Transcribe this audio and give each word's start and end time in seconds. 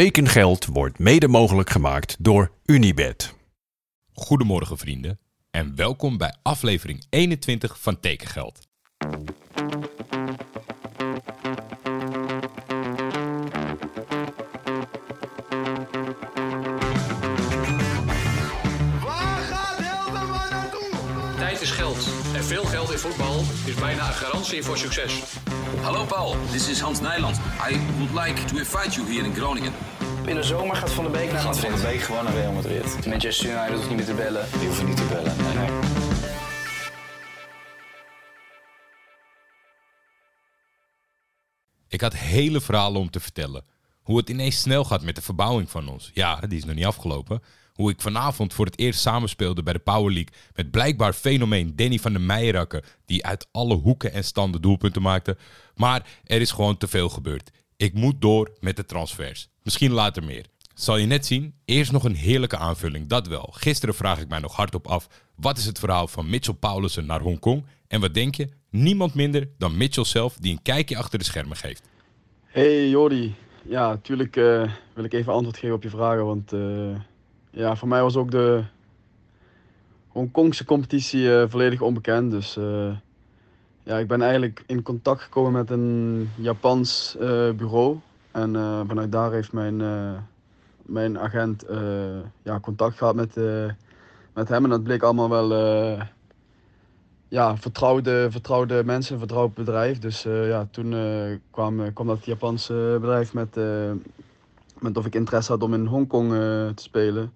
Tekengeld 0.00 0.66
wordt 0.66 0.98
mede 0.98 1.28
mogelijk 1.28 1.70
gemaakt 1.70 2.16
door 2.18 2.50
Unibed. 2.64 3.34
Goedemorgen 4.12 4.78
vrienden 4.78 5.18
en 5.50 5.76
welkom 5.76 6.16
bij 6.18 6.34
aflevering 6.42 7.04
21 7.10 7.80
van 7.80 8.00
Tekengeld. 8.00 8.58
Bijna 23.96 24.08
een 24.10 24.18
garantie 24.18 24.62
voor 24.62 24.78
succes. 24.78 25.22
Hallo 25.82 26.04
Paul, 26.04 26.36
this 26.50 26.68
is 26.68 26.80
Hans 26.80 27.00
Nijland. 27.00 27.36
I 27.70 27.78
would 27.98 28.26
like 28.26 28.44
to 28.44 28.56
invite 28.56 28.90
you 28.90 29.12
here 29.12 29.26
in 29.26 29.34
Groningen. 29.34 29.72
In 30.26 30.34
de 30.34 30.42
zomer 30.42 30.76
gaat 30.76 30.92
Van 30.92 31.04
der 31.04 31.12
Beek 31.12 31.32
naar 31.32 31.40
Gaat 31.40 31.58
Van 31.58 31.70
Madrid. 31.70 31.90
de 31.90 31.96
Beek 31.96 32.06
gewoon 32.06 32.24
naar 32.24 32.32
Real 32.32 32.52
Madrid. 32.52 33.06
Manchester 33.06 33.50
United 33.50 33.74
hoeft 33.74 33.88
niet 33.88 33.96
meer 33.96 34.06
te 34.06 34.14
bellen. 34.14 34.46
Die 34.58 34.66
hoeven 34.66 34.86
niet 34.86 34.96
te 34.96 35.04
bellen. 35.04 35.36
Nee, 35.36 35.54
nee. 35.54 35.68
Ik 41.88 42.00
had 42.00 42.14
hele 42.14 42.60
verhalen 42.60 43.00
om 43.00 43.10
te 43.10 43.20
vertellen. 43.20 43.64
Hoe 44.04 44.16
het 44.16 44.30
ineens 44.30 44.60
snel 44.60 44.84
gaat 44.84 45.02
met 45.02 45.14
de 45.14 45.22
verbouwing 45.22 45.70
van 45.70 45.88
ons. 45.88 46.10
Ja, 46.14 46.40
die 46.40 46.58
is 46.58 46.64
nog 46.64 46.74
niet 46.74 46.84
afgelopen. 46.84 47.42
Hoe 47.72 47.90
ik 47.90 48.00
vanavond 48.00 48.54
voor 48.54 48.64
het 48.64 48.78
eerst 48.78 49.00
samenspeelde 49.00 49.62
bij 49.62 49.72
de 49.72 49.78
Power 49.78 50.12
League 50.12 50.32
met 50.54 50.70
blijkbaar 50.70 51.12
fenomeen 51.12 51.76
Danny 51.76 51.98
van 51.98 52.12
der 52.12 52.20
Meijerakker, 52.20 52.84
die 53.04 53.26
uit 53.26 53.48
alle 53.52 53.74
hoeken 53.74 54.12
en 54.12 54.24
standen 54.24 54.62
doelpunten 54.62 55.02
maakte. 55.02 55.36
Maar 55.74 56.06
er 56.24 56.40
is 56.40 56.50
gewoon 56.50 56.76
te 56.76 56.88
veel 56.88 57.08
gebeurd. 57.08 57.50
Ik 57.76 57.94
moet 57.94 58.20
door 58.20 58.56
met 58.60 58.76
de 58.76 58.84
transfers. 58.84 59.48
Misschien 59.62 59.92
later 59.92 60.24
meer. 60.24 60.46
Zal 60.74 60.96
je 60.96 61.06
net 61.06 61.26
zien, 61.26 61.54
eerst 61.64 61.92
nog 61.92 62.04
een 62.04 62.14
heerlijke 62.14 62.56
aanvulling, 62.56 63.08
dat 63.08 63.26
wel. 63.26 63.48
Gisteren 63.50 63.94
vraag 63.94 64.20
ik 64.20 64.28
mij 64.28 64.38
nog 64.38 64.56
hardop 64.56 64.86
af, 64.86 65.08
wat 65.36 65.58
is 65.58 65.64
het 65.64 65.78
verhaal 65.78 66.08
van 66.08 66.30
Mitchell 66.30 66.54
Paulussen 66.54 67.06
naar 67.06 67.20
Hongkong? 67.20 67.66
En 67.88 68.00
wat 68.00 68.14
denk 68.14 68.34
je? 68.34 68.48
Niemand 68.70 69.14
minder 69.14 69.48
dan 69.58 69.76
Mitchell 69.76 70.04
zelf 70.04 70.36
die 70.40 70.52
een 70.52 70.62
kijkje 70.62 70.96
achter 70.96 71.18
de 71.18 71.24
schermen 71.24 71.56
geeft. 71.56 71.82
Hey 72.44 72.88
Jordi, 72.88 73.34
ja, 73.64 73.88
natuurlijk 73.88 74.36
eh, 74.36 74.70
wil 74.92 75.04
ik 75.04 75.12
even 75.12 75.32
antwoord 75.32 75.56
geven 75.56 75.76
op 75.76 75.82
je 75.82 75.90
vragen, 75.90 76.24
want 76.24 76.52
eh, 76.52 76.96
ja, 77.50 77.76
voor 77.76 77.88
mij 77.88 78.02
was 78.02 78.16
ook 78.16 78.30
de 78.30 78.62
Hongkongse 80.08 80.64
competitie 80.64 81.36
eh, 81.36 81.48
volledig 81.48 81.80
onbekend. 81.80 82.30
Dus 82.30 82.58
ja, 83.82 83.98
ik 83.98 84.06
ben 84.06 84.22
eigenlijk 84.22 84.62
in 84.66 84.82
contact 84.82 85.22
gekomen 85.22 85.52
met 85.52 85.70
een 85.70 86.30
Japans 86.36 87.16
bureau 87.56 87.98
en 88.30 88.52
vanuit 88.86 89.12
daar 89.12 89.32
heeft 89.32 89.52
mijn, 89.52 89.76
mijn 90.82 91.18
agent 91.18 91.64
ja, 92.42 92.60
contact 92.60 92.96
gehad 92.96 93.14
met, 93.14 93.36
met 94.32 94.48
hem 94.48 94.64
en 94.64 94.70
dat 94.70 94.82
bleek 94.82 95.02
allemaal 95.02 95.28
wel 95.28 95.48
ja, 97.34 97.56
vertrouwde, 97.56 98.26
vertrouwde 98.30 98.82
mensen, 98.84 99.12
een 99.12 99.18
vertrouwd 99.18 99.54
bedrijf. 99.54 99.98
Dus 99.98 100.24
eh, 100.24 100.48
ja, 100.48 100.68
toen 100.70 100.94
eh, 100.94 101.38
kwam, 101.50 101.92
kwam 101.92 102.06
dat 102.06 102.24
Japanse 102.24 102.98
bedrijf 103.00 103.32
met, 103.32 103.56
eh, 103.56 103.90
met 104.78 104.96
of 104.96 105.06
ik 105.06 105.14
interesse 105.14 105.52
had 105.52 105.62
om 105.62 105.74
in 105.74 105.86
Hongkong 105.86 106.32
eh, 106.32 106.38
te 106.74 106.82
spelen. 106.82 107.32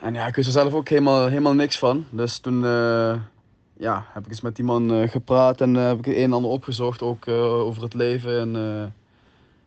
En 0.00 0.14
ja, 0.14 0.26
ik 0.26 0.34
wist 0.34 0.46
er 0.46 0.60
zelf 0.60 0.72
ook 0.72 0.88
helemaal, 0.88 1.26
helemaal 1.26 1.54
niks 1.54 1.78
van. 1.78 2.04
Dus 2.10 2.38
toen 2.38 2.64
eh, 2.64 3.14
ja, 3.76 4.06
heb 4.12 4.24
ik 4.24 4.30
eens 4.30 4.40
met 4.40 4.56
die 4.56 4.64
man 4.64 4.92
eh, 4.92 5.08
gepraat 5.08 5.60
en 5.60 5.76
eh, 5.76 5.86
heb 5.86 5.98
ik 5.98 6.06
een 6.06 6.14
en 6.14 6.32
ander 6.32 6.50
opgezocht, 6.50 7.02
ook 7.02 7.26
eh, 7.26 7.44
over 7.44 7.82
het 7.82 7.94
leven 7.94 8.40
en 8.40 8.56
eh, 8.56 8.86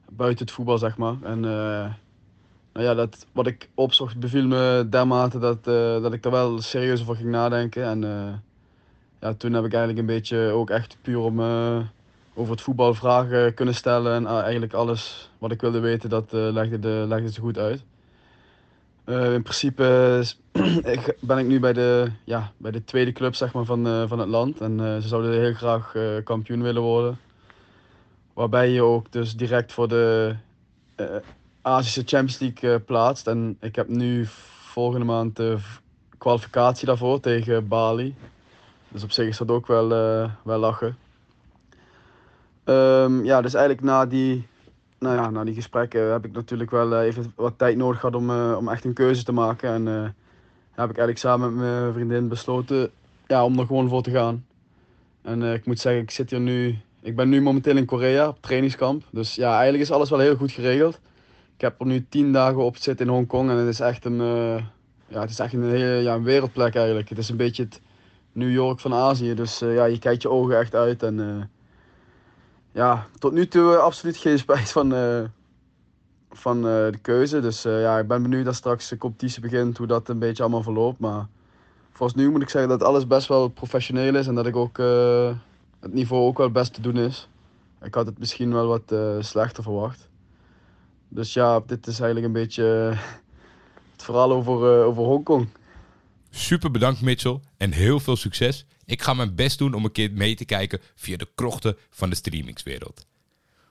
buiten 0.09 0.45
het 0.45 0.53
voetbal, 0.53 0.77
zeg 0.77 0.97
maar. 0.97 1.15
En 1.23 1.45
eh, 1.45 1.91
nou 2.73 2.85
ja, 2.85 2.93
dat, 2.93 3.25
wat 3.31 3.47
ik 3.47 3.69
opzocht 3.73 4.19
beviel 4.19 4.47
me 4.47 4.87
dermate 4.89 5.39
dat, 5.39 5.67
eh, 5.67 6.01
dat 6.01 6.13
ik 6.13 6.25
er 6.25 6.31
wel 6.31 6.61
serieus 6.61 7.01
over 7.01 7.15
ging 7.15 7.29
nadenken. 7.29 7.83
En, 7.83 8.03
eh, 8.03 8.33
ja, 9.19 9.33
toen 9.33 9.53
heb 9.53 9.65
ik 9.65 9.73
eigenlijk 9.73 9.99
een 9.99 10.15
beetje 10.15 10.37
ook 10.51 10.69
echt 10.69 10.97
puur 11.01 11.19
om 11.19 11.39
eh, 11.39 11.79
over 12.33 12.51
het 12.51 12.61
voetbal 12.61 12.93
vragen 12.93 13.53
kunnen 13.53 13.75
stellen. 13.75 14.13
En 14.13 14.25
ah, 14.25 14.41
eigenlijk 14.41 14.73
alles 14.73 15.31
wat 15.37 15.51
ik 15.51 15.61
wilde 15.61 15.79
weten, 15.79 16.09
dat 16.09 16.33
eh, 16.33 16.39
legde, 16.51 16.79
de, 16.79 17.05
legde 17.07 17.31
ze 17.31 17.41
goed 17.41 17.57
uit. 17.57 17.83
Eh, 19.03 19.33
in 19.33 19.41
principe 19.41 20.23
ben 21.19 21.37
ik 21.37 21.47
nu 21.47 21.59
bij 21.59 21.73
de, 21.73 22.11
ja, 22.23 22.51
bij 22.57 22.71
de 22.71 22.83
tweede 22.83 23.11
club 23.11 23.35
zeg 23.35 23.53
maar, 23.53 23.65
van, 23.65 23.87
eh, 23.87 24.03
van 24.07 24.19
het 24.19 24.29
land. 24.29 24.61
En 24.61 24.79
eh, 24.79 25.01
ze 25.01 25.07
zouden 25.07 25.31
heel 25.31 25.53
graag 25.53 25.95
eh, 25.95 26.03
kampioen 26.23 26.61
willen 26.61 26.81
worden. 26.81 27.19
Waarbij 28.33 28.69
je 28.69 28.81
ook 28.81 29.11
dus 29.11 29.35
direct 29.35 29.73
voor 29.73 29.87
de 29.87 30.35
eh, 30.95 31.05
Azische 31.61 32.03
Champions 32.05 32.39
League 32.39 32.73
eh, 32.73 32.85
plaatst. 32.85 33.27
En 33.27 33.57
ik 33.61 33.75
heb 33.75 33.87
nu 33.87 34.25
volgende 34.71 35.05
maand 35.05 35.35
de 35.35 35.57
kwalificatie 36.17 36.85
daarvoor 36.85 37.19
tegen 37.19 37.67
Bali. 37.67 38.15
Dus 38.97 39.05
op 39.05 39.11
zich 39.11 39.27
is 39.27 39.37
dat 39.37 39.51
ook 39.51 39.67
wel, 39.67 39.91
eh, 39.91 40.29
wel 40.43 40.59
lachen. 40.59 40.97
Ehm, 42.63 43.23
ja, 43.23 43.41
dus 43.41 43.53
eigenlijk 43.53 43.85
na 43.85 44.05
die, 44.05 44.47
nou 44.99 45.15
ja, 45.15 45.29
na 45.29 45.43
die 45.43 45.53
gesprekken 45.53 46.11
heb 46.11 46.25
ik 46.25 46.31
natuurlijk 46.31 46.71
wel 46.71 46.95
eh, 46.95 47.05
even 47.05 47.33
wat 47.35 47.53
tijd 47.57 47.77
nodig 47.77 47.99
gehad 47.99 48.15
om, 48.15 48.29
eh, 48.29 48.55
om 48.57 48.69
echt 48.69 48.85
een 48.85 48.93
keuze 48.93 49.23
te 49.23 49.31
maken. 49.31 49.69
En 49.69 49.85
heb 50.71 50.89
ik 50.89 50.97
eigenlijk 50.97 51.17
samen 51.17 51.55
met 51.55 51.63
mijn 51.63 51.93
vriendin 51.93 52.27
besloten 52.27 52.91
ja, 53.27 53.45
om 53.45 53.59
er 53.59 53.65
gewoon 53.65 53.89
voor 53.89 54.01
te 54.01 54.11
gaan. 54.11 54.45
En 55.21 55.43
ik 55.43 55.65
moet 55.65 55.79
zeggen, 55.79 56.01
ik 56.01 56.11
zit 56.11 56.29
hier 56.29 56.39
nu, 56.39 56.77
ik 57.01 57.15
ben 57.15 57.29
nu 57.29 57.41
momenteel 57.41 57.77
in 57.77 57.85
Korea 57.85 58.27
op 58.27 58.41
trainingskamp. 58.41 59.03
Dus 59.11 59.35
ja, 59.35 59.51
eigenlijk 59.51 59.83
is 59.83 59.91
alles 59.91 60.09
wel 60.09 60.19
heel 60.19 60.35
goed 60.35 60.51
geregeld. 60.51 60.99
Ik 61.55 61.61
heb 61.61 61.79
er 61.79 61.85
nu 61.85 62.05
tien 62.09 62.31
dagen 62.31 62.63
op 62.63 62.77
zitten 62.77 63.05
in 63.05 63.11
Hongkong 63.11 63.49
en 63.49 63.55
het 63.55 63.67
is 63.67 63.79
echt 63.79 64.05
een, 64.05 64.17
ja, 65.07 65.21
het 65.21 65.29
is 65.29 65.39
echt 65.39 65.53
een, 65.53 65.63
hele, 65.63 66.01
ja, 66.01 66.13
een 66.13 66.23
wereldplek 66.23 66.75
eigenlijk. 66.75 67.09
Het 67.09 67.17
is 67.17 67.29
een 67.29 67.37
beetje 67.37 67.63
het 67.63 67.81
New 68.37 68.51
York 68.51 68.79
van 68.79 68.93
Azië, 68.93 69.33
dus 69.33 69.61
eh, 69.61 69.73
ja, 69.73 69.85
je 69.85 69.99
kijkt 69.99 70.21
je 70.21 70.29
ogen 70.29 70.59
echt 70.59 70.75
uit. 70.75 71.03
En 71.03 71.19
eh, 71.19 71.45
ja, 72.71 73.07
tot 73.19 73.31
nu 73.31 73.47
toe 73.47 73.73
eh, 73.73 73.79
absoluut 73.79 74.17
geen 74.17 74.37
spijt 74.45 74.71
van, 74.71 74.89
van 76.29 76.61
de 76.61 76.99
keuze. 77.01 77.39
Dus 77.39 77.61
ja, 77.61 77.99
ik 77.99 78.07
ben 78.07 78.21
benieuwd 78.21 78.45
dat 78.45 78.55
straks 78.55 78.89
de 78.89 78.97
competitie 78.97 79.41
begint, 79.41 79.77
hoe 79.77 79.87
dat 79.87 80.09
een 80.09 80.19
beetje 80.19 80.43
allemaal 80.43 80.63
verloopt. 80.63 80.99
Maar 80.99 81.27
volgens 81.91 82.19
nu 82.19 82.29
moet 82.29 82.41
ik 82.41 82.49
zeggen 82.49 82.69
dat 82.69 82.83
alles 82.83 83.07
best 83.07 83.27
wel 83.27 83.47
professioneel 83.47 84.15
is 84.15 84.27
en 84.27 84.35
dat 84.35 84.47
ik 84.47 84.55
ook 84.55 84.77
het 85.79 85.93
niveau 85.93 86.23
ook 86.27 86.37
wel 86.37 86.51
best 86.51 86.73
te 86.73 86.81
doen 86.81 86.97
is. 86.97 87.29
Ik 87.81 87.93
had 87.93 88.05
het 88.05 88.19
misschien 88.19 88.53
wel 88.53 88.67
wat 88.67 88.95
slechter 89.25 89.63
verwacht. 89.63 90.09
Dus 91.07 91.33
ja, 91.33 91.59
dit 91.65 91.87
is 91.87 91.99
eigenlijk 91.99 92.25
een 92.25 92.41
beetje 92.41 92.63
het 93.93 94.03
verhaal 94.03 94.31
over, 94.31 94.83
over 94.83 95.03
Hongkong. 95.03 95.47
Super 96.37 96.71
bedankt 96.71 97.01
Mitchell 97.01 97.39
en 97.57 97.71
heel 97.71 97.99
veel 97.99 98.15
succes. 98.15 98.65
Ik 98.85 99.01
ga 99.01 99.13
mijn 99.13 99.35
best 99.35 99.57
doen 99.57 99.73
om 99.73 99.85
een 99.85 99.91
keer 99.91 100.11
mee 100.11 100.35
te 100.35 100.45
kijken 100.45 100.79
via 100.95 101.17
de 101.17 101.27
krochten 101.35 101.77
van 101.89 102.09
de 102.09 102.15
streamingswereld. 102.15 103.05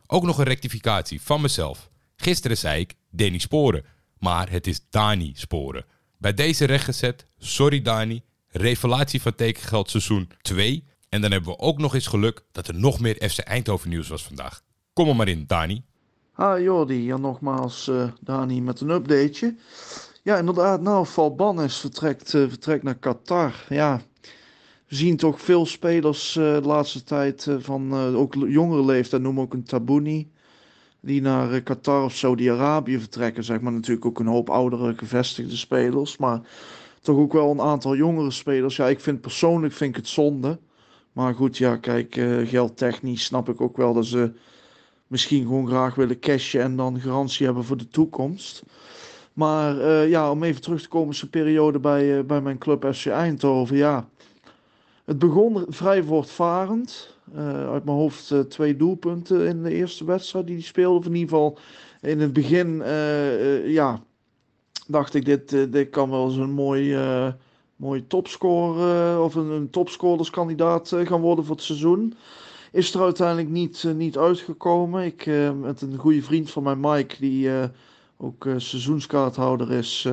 Ook 0.06 0.22
nog 0.22 0.38
een 0.38 0.44
rectificatie 0.44 1.20
van 1.20 1.40
mezelf. 1.40 1.90
Gisteren 2.16 2.56
zei 2.56 2.80
ik 2.80 2.94
Danny 3.10 3.38
Sporen, 3.38 3.84
maar 4.18 4.50
het 4.50 4.66
is 4.66 4.80
Dani 4.90 5.32
Sporen. 5.34 5.84
Bij 6.18 6.34
deze 6.34 6.64
rechtgezet, 6.64 7.26
sorry 7.38 7.82
Dani, 7.82 8.22
revelatie 8.48 9.22
van 9.22 9.34
tekengeld 9.34 9.90
seizoen 9.90 10.30
2. 10.40 10.84
En 11.08 11.20
dan 11.20 11.30
hebben 11.30 11.50
we 11.50 11.58
ook 11.58 11.78
nog 11.78 11.94
eens 11.94 12.06
geluk 12.06 12.44
dat 12.52 12.68
er 12.68 12.74
nog 12.74 13.00
meer 13.00 13.30
FC 13.30 13.38
Eindhoven 13.38 13.88
nieuws 13.88 14.08
was 14.08 14.24
vandaag. 14.24 14.62
Kom 14.92 15.08
er 15.08 15.16
maar 15.16 15.28
in, 15.28 15.44
Dani. 15.46 15.84
Ah 16.34 16.60
Jordi, 16.60 17.04
ja 17.04 17.16
nogmaals 17.16 17.88
uh, 17.88 18.08
Dani 18.20 18.60
met 18.60 18.80
een 18.80 18.90
updateje. 18.90 19.56
Ja 20.26 20.38
inderdaad, 20.38 20.80
nou 20.80 21.06
Valbanes 21.06 21.78
vertrekt, 21.78 22.32
uh, 22.32 22.48
vertrekt 22.48 22.82
naar 22.82 22.94
Qatar. 22.94 23.64
Ja, 23.68 24.00
we 24.88 24.94
zien 24.94 25.16
toch 25.16 25.40
veel 25.40 25.66
spelers 25.66 26.36
uh, 26.36 26.54
de 26.54 26.60
laatste 26.60 27.04
tijd 27.04 27.46
uh, 27.46 27.56
van 27.58 27.94
ook 27.94 28.34
jongere 28.34 28.84
leeftijd, 28.84 29.22
noem 29.22 29.40
ook 29.40 29.54
een 29.54 29.62
Tabouni. 29.62 30.30
Die 31.00 31.20
naar 31.20 31.60
Qatar 31.60 32.04
of 32.04 32.14
Saudi-Arabië 32.14 32.98
vertrekken, 32.98 33.44
zeg 33.44 33.60
maar 33.60 33.72
natuurlijk 33.72 34.06
ook 34.06 34.18
een 34.18 34.26
hoop 34.26 34.50
oudere 34.50 34.94
gevestigde 34.96 35.56
spelers. 35.56 36.16
Maar 36.16 36.40
toch 37.00 37.16
ook 37.16 37.32
wel 37.32 37.50
een 37.50 37.60
aantal 37.60 37.96
jongere 37.96 38.30
spelers. 38.30 38.76
Ja, 38.76 38.88
ik 38.88 39.00
vind 39.00 39.20
persoonlijk 39.20 39.72
vind 39.72 39.90
ik 39.90 39.96
het 39.96 40.08
zonde. 40.08 40.58
Maar 41.12 41.34
goed, 41.34 41.58
ja, 41.58 41.76
kijk, 41.76 42.14
geldtechnisch 42.44 43.24
snap 43.24 43.48
ik 43.48 43.60
ook 43.60 43.76
wel 43.76 43.94
dat 43.94 44.06
ze 44.06 44.32
misschien 45.06 45.42
gewoon 45.42 45.66
graag 45.66 45.94
willen 45.94 46.18
cashen 46.18 46.60
en 46.60 46.76
dan 46.76 47.00
garantie 47.00 47.46
hebben 47.46 47.64
voor 47.64 47.76
de 47.76 47.88
toekomst. 47.88 48.62
Maar 49.36 49.76
uh, 49.76 50.08
ja, 50.08 50.30
om 50.30 50.42
even 50.42 50.62
terug 50.62 50.82
te 50.82 50.88
komen, 50.88 51.14
zijn 51.14 51.30
periode 51.30 51.78
bij, 51.78 52.18
uh, 52.18 52.24
bij 52.24 52.40
mijn 52.40 52.58
club 52.58 52.94
FC 52.94 53.06
Eindhoven. 53.06 53.76
Ja, 53.76 54.08
het 55.04 55.18
begon 55.18 55.64
vrij 55.68 56.02
voortvarend. 56.02 57.16
Uh, 57.34 57.70
uit 57.70 57.84
mijn 57.84 57.96
hoofd 57.96 58.34
twee 58.48 58.76
doelpunten 58.76 59.46
in 59.46 59.62
de 59.62 59.72
eerste 59.72 60.04
wedstrijd 60.04 60.46
die 60.46 60.54
hij 60.54 60.64
speelde. 60.64 61.08
In 61.08 61.14
ieder 61.14 61.28
geval 61.28 61.58
in 62.00 62.20
het 62.20 62.32
begin, 62.32 62.82
ja, 63.64 64.02
dacht 64.86 65.14
ik, 65.14 65.24
dit, 65.24 65.72
dit 65.72 65.90
kan 65.90 66.10
wel 66.10 66.24
eens 66.24 66.36
een 66.36 66.52
mooi, 66.52 66.98
mooi 67.76 68.06
topscorer 68.06 69.20
of 69.20 69.34
een, 69.34 69.50
een 69.50 69.70
topscorerskandidaat 69.70 70.92
gaan 71.04 71.20
worden 71.20 71.44
voor 71.44 71.56
het 71.56 71.64
seizoen 71.64 72.14
is 72.72 72.94
er 72.94 73.02
uiteindelijk 73.02 73.48
niet, 73.48 73.84
niet 73.96 74.18
uitgekomen. 74.18 75.04
Ik 75.04 75.26
met 75.60 75.82
een 75.82 75.96
goede 75.96 76.22
vriend 76.22 76.50
van 76.50 76.62
mij, 76.62 76.76
Mike, 76.76 77.16
die 77.18 77.50
ook 78.16 78.48
seizoenskaarthouder 78.56 79.72
is, 79.72 80.08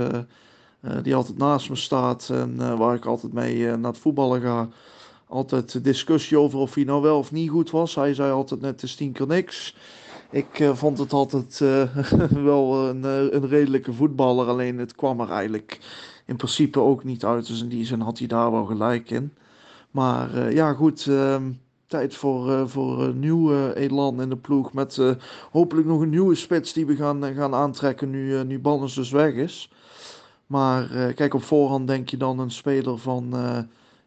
die 1.02 1.16
altijd 1.16 1.38
naast 1.38 1.70
me 1.70 1.76
staat 1.76 2.30
en 2.30 2.78
waar 2.78 2.96
ik 2.96 3.06
altijd 3.06 3.34
mee 3.34 3.66
naar 3.66 3.92
het 3.92 4.02
voetballen 4.02 4.42
ga. 4.42 4.70
Altijd 5.28 5.84
discussie 5.84 6.40
over 6.40 6.60
of 6.60 6.76
hij 6.76 6.84
nou 6.84 7.02
wel 7.02 7.18
of 7.18 7.32
niet 7.32 7.50
goed 7.50 7.72
was. 7.72 7.96
Hij 7.96 8.14
zei 8.14 8.32
altijd 8.32 8.62
net 8.62 8.84
is 8.84 8.96
tien 8.96 9.12
keer 9.12 9.28
niks. 9.28 9.76
Ik 10.32 10.70
vond 10.74 10.98
het 10.98 11.14
altijd 11.14 11.60
wel 12.52 12.90
een, 12.90 13.04
een 13.36 13.48
redelijke 13.48 13.94
voetballer, 13.94 14.48
alleen 14.48 14.78
het 14.78 14.96
kwam 14.96 15.20
er 15.20 15.30
eigenlijk 15.30 15.80
in 16.26 16.36
principe 16.36 16.80
ook 16.80 17.04
niet 17.04 17.26
uit. 17.26 17.48
Dus 17.48 17.62
in 17.62 17.70
die 17.70 17.86
zin 17.86 18.00
had 18.00 18.18
hij 18.18 18.28
daar 18.28 18.52
wel 18.52 18.66
gelijk 18.66 19.10
in. 19.10 19.34
Maar 19.92 20.54
ja, 20.54 20.74
goed. 20.74 21.06
Uh, 21.06 21.36
tijd 21.98 22.16
voor, 22.16 22.50
uh, 22.50 22.64
voor 22.66 23.04
een 23.04 23.20
nieuw 23.20 23.72
elan 23.74 24.22
in 24.22 24.30
de 24.30 24.38
ploeg. 24.38 24.74
Met 24.74 25.16
hopelijk 25.52 25.88
nog 25.88 26.02
een 26.02 26.10
nieuwe 26.10 26.36
spits 26.36 26.74
die 26.74 26.86
we 26.86 26.96
gaan, 26.96 27.24
gaan 27.24 27.54
aantrekken 27.54 28.10
nu, 28.10 28.44
nu 28.44 28.60
Banners 28.60 28.94
dus 28.94 29.12
weg 29.12 29.34
is. 29.34 29.70
Maar 30.48 31.14
kijk, 31.14 31.34
op 31.34 31.44
voorhand 31.44 31.88
denk 31.88 32.10
je 32.10 32.18
dan 32.18 32.40
een 32.40 32.52
speler 32.52 32.98
van 32.98 33.34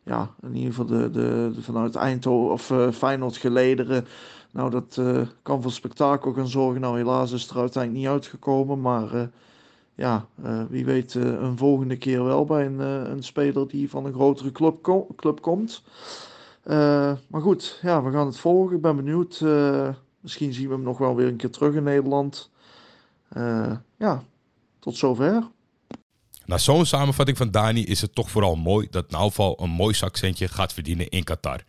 ja, 0.02 0.30
in 0.42 0.54
ieder 0.54 0.74
geval 0.74 0.86
de, 0.86 1.10
de, 1.10 1.52
vanuit 1.60 1.94
Eindhoven 1.94 2.52
of 2.52 2.70
uh, 2.70 2.90
Feyenoord 2.90 3.36
gelederen. 3.36 4.06
Nou, 4.50 4.70
dat 4.70 5.00
kan 5.42 5.62
voor 5.62 5.72
spektakel 5.72 6.32
gaan 6.32 6.48
zorgen. 6.48 6.80
Nou, 6.80 6.96
helaas 6.96 7.32
is 7.32 7.48
er 7.48 7.58
uiteindelijk 7.58 8.04
niet 8.04 8.12
uitgekomen. 8.12 8.80
Maar 8.80 9.30
ja, 9.94 10.26
wie 10.68 10.84
weet 10.84 11.14
een 11.14 11.56
volgende 11.56 11.96
keer 11.96 12.24
wel 12.24 12.44
bij 12.44 12.66
een, 12.66 12.78
een 13.10 13.22
speler 13.22 13.68
die 13.68 13.90
van 13.90 14.06
een 14.06 14.14
grotere 14.14 14.52
club, 14.52 15.06
club 15.16 15.40
komt. 15.40 15.82
Maar 17.28 17.40
goed, 17.40 17.78
ja, 17.82 18.02
we 18.02 18.10
gaan 18.10 18.26
het 18.26 18.38
volgen. 18.38 18.76
Ik 18.76 18.82
ben 18.82 18.96
benieuwd. 18.96 19.40
misschien 20.20 20.52
zien 20.52 20.68
we 20.68 20.74
hem 20.74 20.82
nog 20.82 20.98
wel 20.98 21.14
weer 21.14 21.26
een 21.26 21.36
keer 21.36 21.50
terug 21.50 21.74
in 21.74 21.82
Nederland. 21.82 22.50
ja, 23.96 24.22
tot 24.78 24.96
zover. 24.96 25.42
Na 26.46 26.58
zo'n 26.58 26.86
samenvatting 26.86 27.36
van 27.36 27.50
Dani 27.50 27.84
is 27.84 28.00
het 28.00 28.14
toch 28.14 28.30
vooral 28.30 28.56
mooi 28.56 28.86
dat 28.90 29.10
Nauval 29.10 29.62
een 29.62 29.70
mooi 29.70 29.94
zakcentje 29.94 30.48
gaat 30.48 30.72
verdienen 30.72 31.08
in 31.08 31.24
Qatar. 31.24 31.60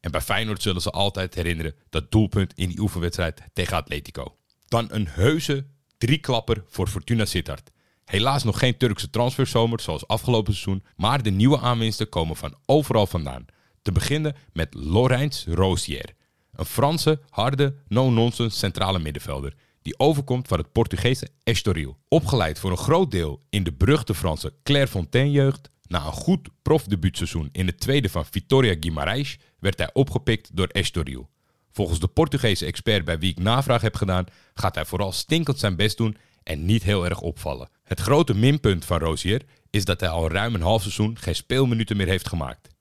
En 0.00 0.10
bij 0.10 0.20
Feyenoord 0.20 0.62
zullen 0.62 0.82
ze 0.82 0.90
altijd 0.90 1.34
herinneren 1.34 1.74
dat 1.90 2.10
doelpunt 2.10 2.52
in 2.54 2.68
die 2.68 2.80
oefenwedstrijd 2.80 3.42
tegen 3.52 3.76
Atletico. 3.76 4.36
Dan 4.68 4.86
een 4.90 5.08
heuse 5.08 5.66
drieklapper 5.98 6.64
voor 6.66 6.86
Fortuna 6.88 7.24
Sittard. 7.24 7.70
Helaas 8.04 8.44
nog 8.44 8.58
geen 8.58 8.76
Turkse 8.76 9.10
transferzomer 9.10 9.80
zoals 9.80 10.06
afgelopen 10.06 10.52
seizoen, 10.54 10.84
maar 10.96 11.22
de 11.22 11.30
nieuwe 11.30 11.60
aanwinsten 11.60 12.08
komen 12.08 12.36
van 12.36 12.54
overal 12.66 13.06
vandaan. 13.06 13.44
Te 13.84 13.92
beginnen 13.92 14.36
met 14.52 14.74
Laurens 14.74 15.44
Rosier, 15.48 16.14
een 16.52 16.64
Franse, 16.64 17.20
harde, 17.28 17.74
no-nonsense 17.88 18.58
centrale 18.58 18.98
middenvelder 18.98 19.54
die 19.82 19.98
overkomt 19.98 20.48
van 20.48 20.58
het 20.58 20.72
Portugese 20.72 21.28
Estoril. 21.42 21.98
Opgeleid 22.08 22.58
voor 22.58 22.70
een 22.70 22.76
groot 22.76 23.10
deel 23.10 23.40
in 23.50 23.64
de 23.64 23.72
beruchte 23.72 24.14
Franse 24.14 24.54
Clairefontaine-jeugd, 24.62 25.70
na 25.86 26.06
een 26.06 26.12
goed 26.12 26.48
profdebuutseizoen 26.62 27.48
in 27.52 27.66
het 27.66 27.80
tweede 27.80 28.08
van 28.08 28.24
Vitoria 28.24 28.74
Guimarães 28.80 29.42
werd 29.58 29.78
hij 29.78 29.90
opgepikt 29.92 30.56
door 30.56 30.66
Estoril. 30.66 31.30
Volgens 31.70 32.00
de 32.00 32.08
Portugese 32.08 32.66
expert 32.66 33.04
bij 33.04 33.18
wie 33.18 33.30
ik 33.30 33.38
navraag 33.38 33.80
heb 33.80 33.96
gedaan, 33.96 34.26
gaat 34.54 34.74
hij 34.74 34.84
vooral 34.84 35.12
stinkend 35.12 35.58
zijn 35.58 35.76
best 35.76 35.96
doen 35.96 36.16
en 36.42 36.64
niet 36.64 36.82
heel 36.82 37.04
erg 37.04 37.20
opvallen. 37.20 37.68
Het 37.82 38.00
grote 38.00 38.34
minpunt 38.34 38.84
van 38.84 38.98
Rozier 38.98 39.42
is 39.70 39.84
dat 39.84 40.00
hij 40.00 40.08
al 40.08 40.30
ruim 40.30 40.54
een 40.54 40.62
half 40.62 40.82
seizoen 40.82 41.18
geen 41.18 41.34
speelminuten 41.34 41.96
meer 41.96 42.08
heeft 42.08 42.28
gemaakt. 42.28 42.73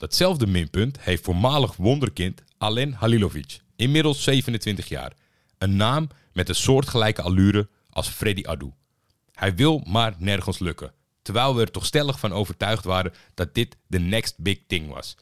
Datzelfde 0.00 0.46
minpunt 0.46 1.00
heeft 1.00 1.24
voormalig 1.24 1.76
wonderkind 1.76 2.42
Alen 2.58 2.92
Halilovic, 2.92 3.60
inmiddels 3.76 4.22
27 4.22 4.88
jaar. 4.88 5.12
Een 5.58 5.76
naam 5.76 6.08
met 6.32 6.48
een 6.48 6.54
soortgelijke 6.54 7.22
allure 7.22 7.68
als 7.90 8.08
Freddy 8.08 8.42
Adu. 8.46 8.72
Hij 9.32 9.54
wil 9.54 9.82
maar 9.86 10.14
nergens 10.18 10.58
lukken, 10.58 10.92
terwijl 11.22 11.54
we 11.54 11.60
er 11.60 11.70
toch 11.70 11.86
stellig 11.86 12.18
van 12.18 12.32
overtuigd 12.32 12.84
waren 12.84 13.12
dat 13.34 13.54
dit 13.54 13.76
de 13.86 13.98
next 13.98 14.38
big 14.38 14.58
thing 14.66 14.88
was. 14.88 15.16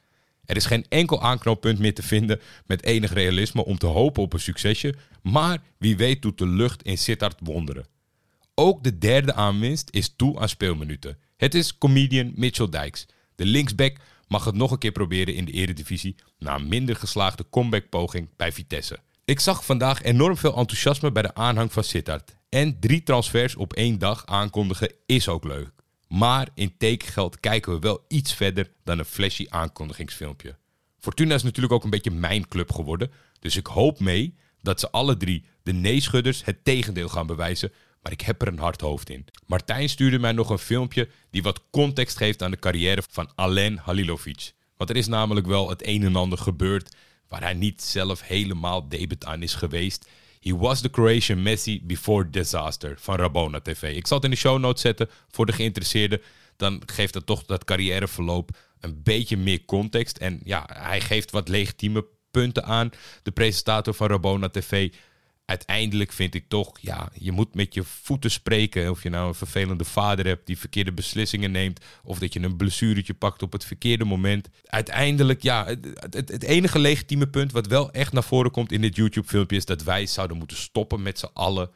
Er 0.44 0.56
is 0.56 0.66
geen 0.66 0.86
enkel 0.88 1.22
aanknooppunt 1.22 1.78
meer 1.78 1.94
te 1.94 2.02
vinden 2.02 2.40
met 2.66 2.84
enig 2.84 3.12
realisme 3.12 3.64
om 3.64 3.78
te 3.78 3.86
hopen 3.86 4.22
op 4.22 4.32
een 4.32 4.40
succesje, 4.40 4.94
maar 5.22 5.62
wie 5.78 5.96
weet 5.96 6.22
doet 6.22 6.38
de 6.38 6.46
lucht 6.46 6.82
in 6.82 6.98
Sittard 6.98 7.38
wonderen. 7.42 7.86
Ook 8.54 8.82
de 8.84 8.98
derde 8.98 9.34
aanwinst 9.34 9.88
is 9.90 10.12
toe 10.16 10.38
aan 10.38 10.48
speelminuten. 10.48 11.18
Het 11.36 11.54
is 11.54 11.78
comedian 11.78 12.32
Mitchell 12.34 12.68
Dijks. 12.68 13.06
De 13.34 13.44
linksback 13.44 13.96
mag 14.28 14.44
het 14.44 14.54
nog 14.54 14.70
een 14.70 14.78
keer 14.78 14.92
proberen 14.92 15.34
in 15.34 15.44
de 15.44 15.52
eredivisie 15.52 16.14
na 16.38 16.54
een 16.54 16.68
minder 16.68 16.96
geslaagde 16.96 17.44
comebackpoging 17.50 18.28
bij 18.36 18.52
Vitesse. 18.52 18.98
Ik 19.24 19.40
zag 19.40 19.64
vandaag 19.64 20.02
enorm 20.02 20.36
veel 20.36 20.56
enthousiasme 20.56 21.12
bij 21.12 21.22
de 21.22 21.34
aanhang 21.34 21.72
van 21.72 21.84
Sittard. 21.84 22.36
En 22.48 22.80
drie 22.80 23.02
transfers 23.02 23.56
op 23.56 23.72
één 23.72 23.98
dag 23.98 24.26
aankondigen 24.26 24.92
is 25.06 25.28
ook 25.28 25.44
leuk. 25.44 25.70
Maar 26.08 26.48
in 26.54 26.76
tekengeld 26.76 27.40
kijken 27.40 27.72
we 27.72 27.78
wel 27.78 28.04
iets 28.08 28.34
verder 28.34 28.70
dan 28.84 28.98
een 28.98 29.04
flashy 29.04 29.46
aankondigingsfilmpje. 29.48 30.56
Fortuna 30.98 31.34
is 31.34 31.42
natuurlijk 31.42 31.74
ook 31.74 31.84
een 31.84 31.90
beetje 31.90 32.10
mijn 32.10 32.48
club 32.48 32.72
geworden. 32.72 33.10
Dus 33.40 33.56
ik 33.56 33.66
hoop 33.66 34.00
mee 34.00 34.34
dat 34.62 34.80
ze 34.80 34.90
alle 34.90 35.16
drie 35.16 35.44
de 35.62 35.72
neeschudders 35.72 36.44
het 36.44 36.64
tegendeel 36.64 37.08
gaan 37.08 37.26
bewijzen. 37.26 37.72
Maar 38.02 38.12
ik 38.12 38.20
heb 38.20 38.42
er 38.42 38.48
een 38.48 38.58
hard 38.58 38.80
hoofd 38.80 39.10
in. 39.10 39.26
Martijn 39.46 39.88
stuurde 39.88 40.18
mij 40.18 40.32
nog 40.32 40.50
een 40.50 40.58
filmpje 40.58 41.08
die 41.30 41.42
wat 41.42 41.62
context 41.70 42.16
geeft 42.16 42.42
aan 42.42 42.50
de 42.50 42.58
carrière 42.58 43.02
van 43.10 43.30
Alen 43.34 43.76
Halilovic. 43.76 44.52
Want 44.76 44.90
er 44.90 44.96
is 44.96 45.06
namelijk 45.06 45.46
wel 45.46 45.68
het 45.68 45.86
een 45.86 46.02
en 46.02 46.16
ander 46.16 46.38
gebeurd 46.38 46.96
waar 47.28 47.42
hij 47.42 47.54
niet 47.54 47.82
zelf 47.82 48.22
helemaal 48.22 48.88
debet 48.88 49.24
aan 49.24 49.42
is 49.42 49.54
geweest. 49.54 50.08
He 50.40 50.56
was 50.56 50.80
the 50.80 50.90
Croatian 50.90 51.42
Messi 51.42 51.82
before 51.84 52.30
disaster 52.30 52.94
van 52.98 53.16
Rabona 53.16 53.60
TV. 53.60 53.96
Ik 53.96 54.06
zal 54.06 54.16
het 54.16 54.26
in 54.26 54.32
de 54.32 54.36
show 54.36 54.58
notes 54.58 54.80
zetten 54.80 55.08
voor 55.30 55.46
de 55.46 55.52
geïnteresseerden. 55.52 56.20
Dan 56.56 56.82
geeft 56.86 57.12
dat 57.12 57.26
toch 57.26 57.44
dat 57.44 57.64
carrièreverloop 57.64 58.50
een 58.80 59.02
beetje 59.02 59.36
meer 59.36 59.64
context. 59.64 60.16
En 60.16 60.40
ja, 60.44 60.68
hij 60.72 61.00
geeft 61.00 61.30
wat 61.30 61.48
legitieme 61.48 62.06
punten 62.30 62.64
aan. 62.64 62.90
De 63.22 63.30
presentator 63.30 63.94
van 63.94 64.08
Rabona 64.08 64.48
TV 64.48 64.92
uiteindelijk 65.48 66.12
vind 66.12 66.34
ik 66.34 66.44
toch, 66.48 66.78
ja, 66.80 67.08
je 67.14 67.32
moet 67.32 67.54
met 67.54 67.74
je 67.74 67.84
voeten 67.84 68.30
spreken. 68.30 68.90
Of 68.90 69.02
je 69.02 69.08
nou 69.08 69.28
een 69.28 69.34
vervelende 69.34 69.84
vader 69.84 70.26
hebt 70.26 70.46
die 70.46 70.58
verkeerde 70.58 70.92
beslissingen 70.92 71.50
neemt. 71.50 71.84
Of 72.02 72.18
dat 72.18 72.32
je 72.32 72.40
een 72.40 72.56
blessuretje 72.56 73.14
pakt 73.14 73.42
op 73.42 73.52
het 73.52 73.64
verkeerde 73.64 74.04
moment. 74.04 74.48
Uiteindelijk, 74.64 75.42
ja, 75.42 75.64
het, 75.66 76.14
het, 76.14 76.42
enige 76.42 76.78
legitieme 76.78 77.28
punt 77.28 77.52
wat 77.52 77.66
wel 77.66 77.90
echt 77.90 78.12
naar 78.12 78.24
voren 78.24 78.50
komt 78.50 78.72
in 78.72 78.80
dit 78.80 78.96
YouTube-filmpje 78.96 79.56
is 79.56 79.64
dat 79.64 79.82
wij 79.82 80.06
zouden 80.06 80.36
moeten 80.36 80.56
stoppen 80.56 81.02
met 81.02 81.18
z'n 81.18 81.30
allen 81.32 81.70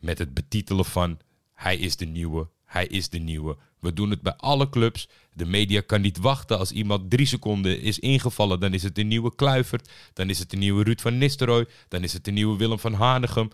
met 0.00 0.18
het 0.18 0.34
betitelen 0.34 0.84
van 0.84 1.18
hij 1.54 1.76
is 1.76 1.96
de 1.96 2.06
nieuwe, 2.06 2.48
hij 2.64 2.86
is 2.86 3.08
de 3.08 3.18
nieuwe. 3.18 3.56
We 3.82 3.92
doen 3.92 4.10
het 4.10 4.22
bij 4.22 4.36
alle 4.36 4.68
clubs. 4.68 5.08
De 5.32 5.46
media 5.46 5.80
kan 5.80 6.00
niet 6.00 6.18
wachten. 6.18 6.58
Als 6.58 6.72
iemand 6.72 7.10
drie 7.10 7.26
seconden 7.26 7.80
is 7.80 7.98
ingevallen, 7.98 8.60
dan 8.60 8.74
is 8.74 8.82
het 8.82 8.94
de 8.94 9.02
nieuwe 9.02 9.34
Kluivert. 9.34 9.90
Dan 10.12 10.28
is 10.30 10.38
het 10.38 10.50
de 10.50 10.56
nieuwe 10.56 10.84
Ruud 10.84 11.00
van 11.00 11.18
Nistelrooy. 11.18 11.66
Dan 11.88 12.02
is 12.02 12.12
het 12.12 12.24
de 12.24 12.30
nieuwe 12.30 12.56
Willem 12.56 12.78
van 12.78 12.92
Hanegem. 12.92 13.50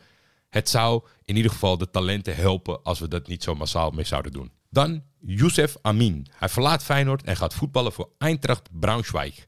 Het 0.48 0.68
zou 0.68 1.02
in 1.24 1.36
ieder 1.36 1.50
geval 1.50 1.78
de 1.78 1.90
talenten 1.90 2.36
helpen 2.36 2.82
als 2.82 2.98
we 2.98 3.08
dat 3.08 3.26
niet 3.28 3.42
zo 3.42 3.54
massaal 3.54 3.90
mee 3.90 4.04
zouden 4.04 4.32
doen. 4.32 4.50
Dan 4.70 5.02
Youssef 5.20 5.76
Amin. 5.82 6.26
Hij 6.30 6.48
verlaat 6.48 6.82
Feyenoord 6.82 7.22
en 7.22 7.36
gaat 7.36 7.54
voetballen 7.54 7.92
voor 7.92 8.08
Eintracht 8.18 8.68
Braunschweig. 8.80 9.46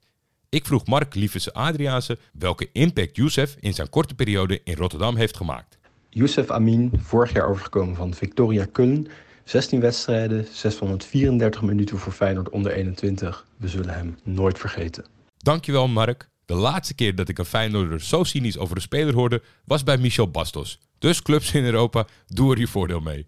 Ik 0.48 0.66
vroeg 0.66 0.86
Mark 0.86 1.14
Liefese 1.14 1.52
Adriaanse 1.52 2.18
welke 2.32 2.68
impact 2.72 3.16
Youssef 3.16 3.56
in 3.60 3.74
zijn 3.74 3.88
korte 3.88 4.14
periode 4.14 4.60
in 4.64 4.74
Rotterdam 4.74 5.16
heeft 5.16 5.36
gemaakt. 5.36 5.78
Youssef 6.08 6.50
Amin, 6.50 6.90
vorig 6.96 7.32
jaar 7.32 7.48
overgekomen 7.48 7.96
van 7.96 8.14
Victoria 8.14 8.66
Köln, 8.66 9.10
16 9.50 9.80
wedstrijden, 9.80 10.46
634 10.52 11.62
minuten 11.62 11.98
voor 11.98 12.12
Feyenoord 12.12 12.48
onder 12.48 12.72
21. 12.72 13.46
We 13.56 13.68
zullen 13.68 13.94
hem 13.94 14.18
nooit 14.24 14.58
vergeten. 14.58 15.04
Dankjewel 15.36 15.88
Mark. 15.88 16.28
De 16.44 16.54
laatste 16.54 16.94
keer 16.94 17.14
dat 17.14 17.28
ik 17.28 17.38
een 17.38 17.44
Feyenoorder 17.44 18.00
zo 18.00 18.24
cynisch 18.24 18.58
over 18.58 18.76
een 18.76 18.82
speler 18.82 19.14
hoorde, 19.14 19.42
was 19.64 19.82
bij 19.82 19.98
Michel 19.98 20.30
Bastos. 20.30 20.78
Dus 20.98 21.22
clubs 21.22 21.54
in 21.54 21.64
Europa, 21.64 22.06
doe 22.26 22.52
er 22.52 22.58
je 22.58 22.66
voordeel 22.66 23.00
mee. 23.00 23.26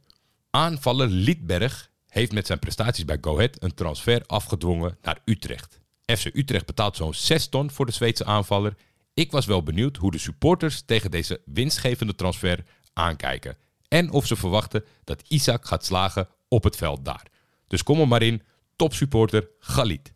Aanvaller 0.51 1.09
Liedberg 1.09 1.91
heeft 2.09 2.33
met 2.33 2.47
zijn 2.47 2.59
prestaties 2.59 3.05
bij 3.05 3.19
Go 3.21 3.35
Ahead 3.35 3.63
een 3.63 3.75
transfer 3.75 4.23
afgedwongen 4.27 4.99
naar 5.03 5.19
Utrecht. 5.25 5.81
FC 6.05 6.31
Utrecht 6.33 6.67
betaalt 6.67 6.97
zo'n 6.97 7.15
6 7.15 7.49
ton 7.49 7.71
voor 7.71 7.87
de 7.87 7.93
Zweedse 7.93 8.25
aanvaller. 8.25 8.75
Ik 9.15 9.31
was 9.31 9.47
wel 9.47 9.63
benieuwd 9.63 9.97
hoe 9.97 10.11
de 10.11 10.19
supporters 10.19 10.83
tegen 10.83 11.11
deze 11.11 11.41
winstgevende 11.45 12.15
transfer 12.15 12.65
aankijken 12.93 13.57
en 13.93 14.11
of 14.11 14.27
ze 14.27 14.37
verwachten 14.37 14.85
dat 15.05 15.23
Isaac 15.29 15.67
gaat 15.67 15.85
slagen 15.85 16.29
op 16.49 16.65
het 16.65 16.77
veld 16.77 17.05
daar. 17.05 17.27
Dus 17.67 17.83
kom 17.83 18.01
er 18.01 18.09
maar 18.09 18.23
in, 18.23 18.43
topsupporter 18.77 19.49
Galit. 19.59 20.13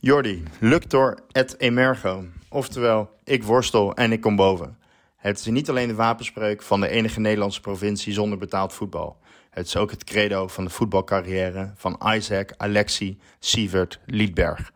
Jordi, 0.00 0.42
Luctor 0.60 1.18
et 1.32 1.60
emergo. 1.60 2.24
Oftewel, 2.48 3.10
ik 3.24 3.42
worstel 3.42 3.94
en 3.94 4.12
ik 4.12 4.20
kom 4.20 4.36
boven. 4.36 4.78
Het 5.16 5.38
is 5.38 5.46
niet 5.46 5.68
alleen 5.68 5.88
de 5.88 5.94
wapenspreuk 5.94 6.62
van 6.62 6.80
de 6.80 6.88
enige 6.88 7.20
Nederlandse 7.20 7.60
provincie 7.60 8.12
zonder 8.12 8.38
betaald 8.38 8.72
voetbal. 8.72 9.18
Het 9.50 9.66
is 9.66 9.76
ook 9.76 9.90
het 9.90 10.04
credo 10.04 10.48
van 10.48 10.64
de 10.64 10.70
voetbalcarrière 10.70 11.72
van 11.76 12.00
Isaac, 12.04 12.54
Alexi, 12.56 13.18
Sievert, 13.38 14.00
Liedberg. 14.06 14.72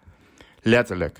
Letterlijk. 0.61 1.19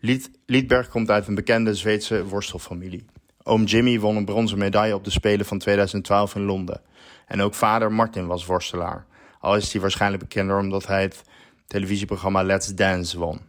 Lied, 0.00 0.30
Liedberg 0.46 0.88
komt 0.88 1.10
uit 1.10 1.26
een 1.26 1.34
bekende 1.34 1.74
Zweedse 1.74 2.24
worstelfamilie. 2.24 3.06
Oom 3.48 3.64
Jimmy 3.64 4.00
won 4.00 4.16
een 4.16 4.24
bronzen 4.24 4.58
medaille 4.58 4.94
op 4.94 5.04
de 5.04 5.10
Spelen 5.10 5.46
van 5.46 5.58
2012 5.58 6.34
in 6.34 6.42
Londen. 6.42 6.80
En 7.26 7.42
ook 7.42 7.54
vader 7.54 7.92
Martin 7.92 8.26
was 8.26 8.46
worstelaar. 8.46 9.06
Al 9.40 9.56
is 9.56 9.72
hij 9.72 9.80
waarschijnlijk 9.80 10.22
bekender 10.22 10.58
omdat 10.58 10.86
hij 10.86 11.02
het 11.02 11.22
televisieprogramma 11.66 12.42
Let's 12.42 12.74
Dance 12.74 13.18
won. 13.18 13.40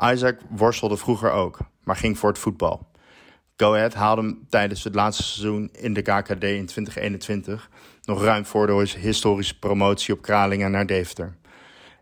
Isaac 0.00 0.38
worstelde 0.48 0.96
vroeger 0.96 1.30
ook, 1.30 1.58
maar 1.84 1.96
ging 1.96 2.18
voor 2.18 2.28
het 2.28 2.38
voetbal. 2.38 2.86
Go 3.56 3.74
Ahead 3.74 3.94
haalde 3.94 4.22
hem 4.22 4.46
tijdens 4.48 4.84
het 4.84 4.94
laatste 4.94 5.22
seizoen 5.22 5.68
in 5.72 5.94
de 5.94 6.02
KKD 6.02 6.44
in 6.44 6.66
2021 6.66 7.70
nog 8.02 8.22
ruim 8.22 8.46
voor 8.46 8.66
de 8.66 8.92
historische 8.98 9.58
promotie 9.58 10.14
op 10.14 10.22
Kralingen 10.22 10.70
naar 10.70 10.86
Deventer. 10.86 11.36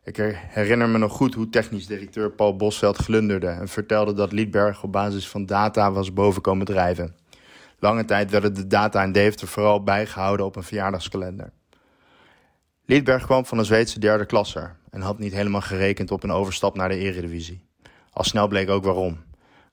Ik 0.06 0.16
herinner 0.48 0.88
me 0.88 0.98
nog 0.98 1.12
goed 1.12 1.34
hoe 1.34 1.48
technisch 1.48 1.86
directeur 1.86 2.30
Paul 2.30 2.56
Bosveld 2.56 2.96
glunderde 2.96 3.46
en 3.46 3.68
vertelde 3.68 4.12
dat 4.12 4.32
Liedberg 4.32 4.82
op 4.82 4.92
basis 4.92 5.28
van 5.28 5.46
data 5.46 5.92
was 5.92 6.12
boven 6.12 6.42
komen 6.42 6.66
drijven. 6.66 7.16
Lange 7.78 8.04
tijd 8.04 8.30
werden 8.30 8.54
de 8.54 8.66
data 8.66 9.02
in 9.02 9.12
Deventer 9.12 9.48
vooral 9.48 9.82
bijgehouden 9.82 10.46
op 10.46 10.56
een 10.56 10.62
verjaardagskalender. 10.62 11.52
Liedberg 12.84 13.24
kwam 13.24 13.46
van 13.46 13.58
een 13.58 13.64
Zweedse 13.64 13.98
derde 13.98 14.26
klasser 14.26 14.76
en 14.90 15.00
had 15.00 15.18
niet 15.18 15.32
helemaal 15.32 15.60
gerekend 15.60 16.10
op 16.10 16.22
een 16.22 16.32
overstap 16.32 16.76
naar 16.76 16.88
de 16.88 16.98
eredivisie. 16.98 17.62
Al 18.10 18.24
snel 18.24 18.48
bleek 18.48 18.68
ook 18.68 18.84
waarom. 18.84 19.18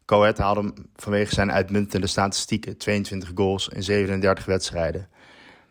Coët 0.06 0.38
haalde 0.38 0.60
hem 0.60 0.74
vanwege 0.96 1.34
zijn 1.34 1.52
uitmuntende 1.52 2.08
statistieken 2.08 2.78
22 2.78 3.32
goals 3.36 3.68
in 3.68 3.84
37 3.84 4.46
wedstrijden. 4.46 5.10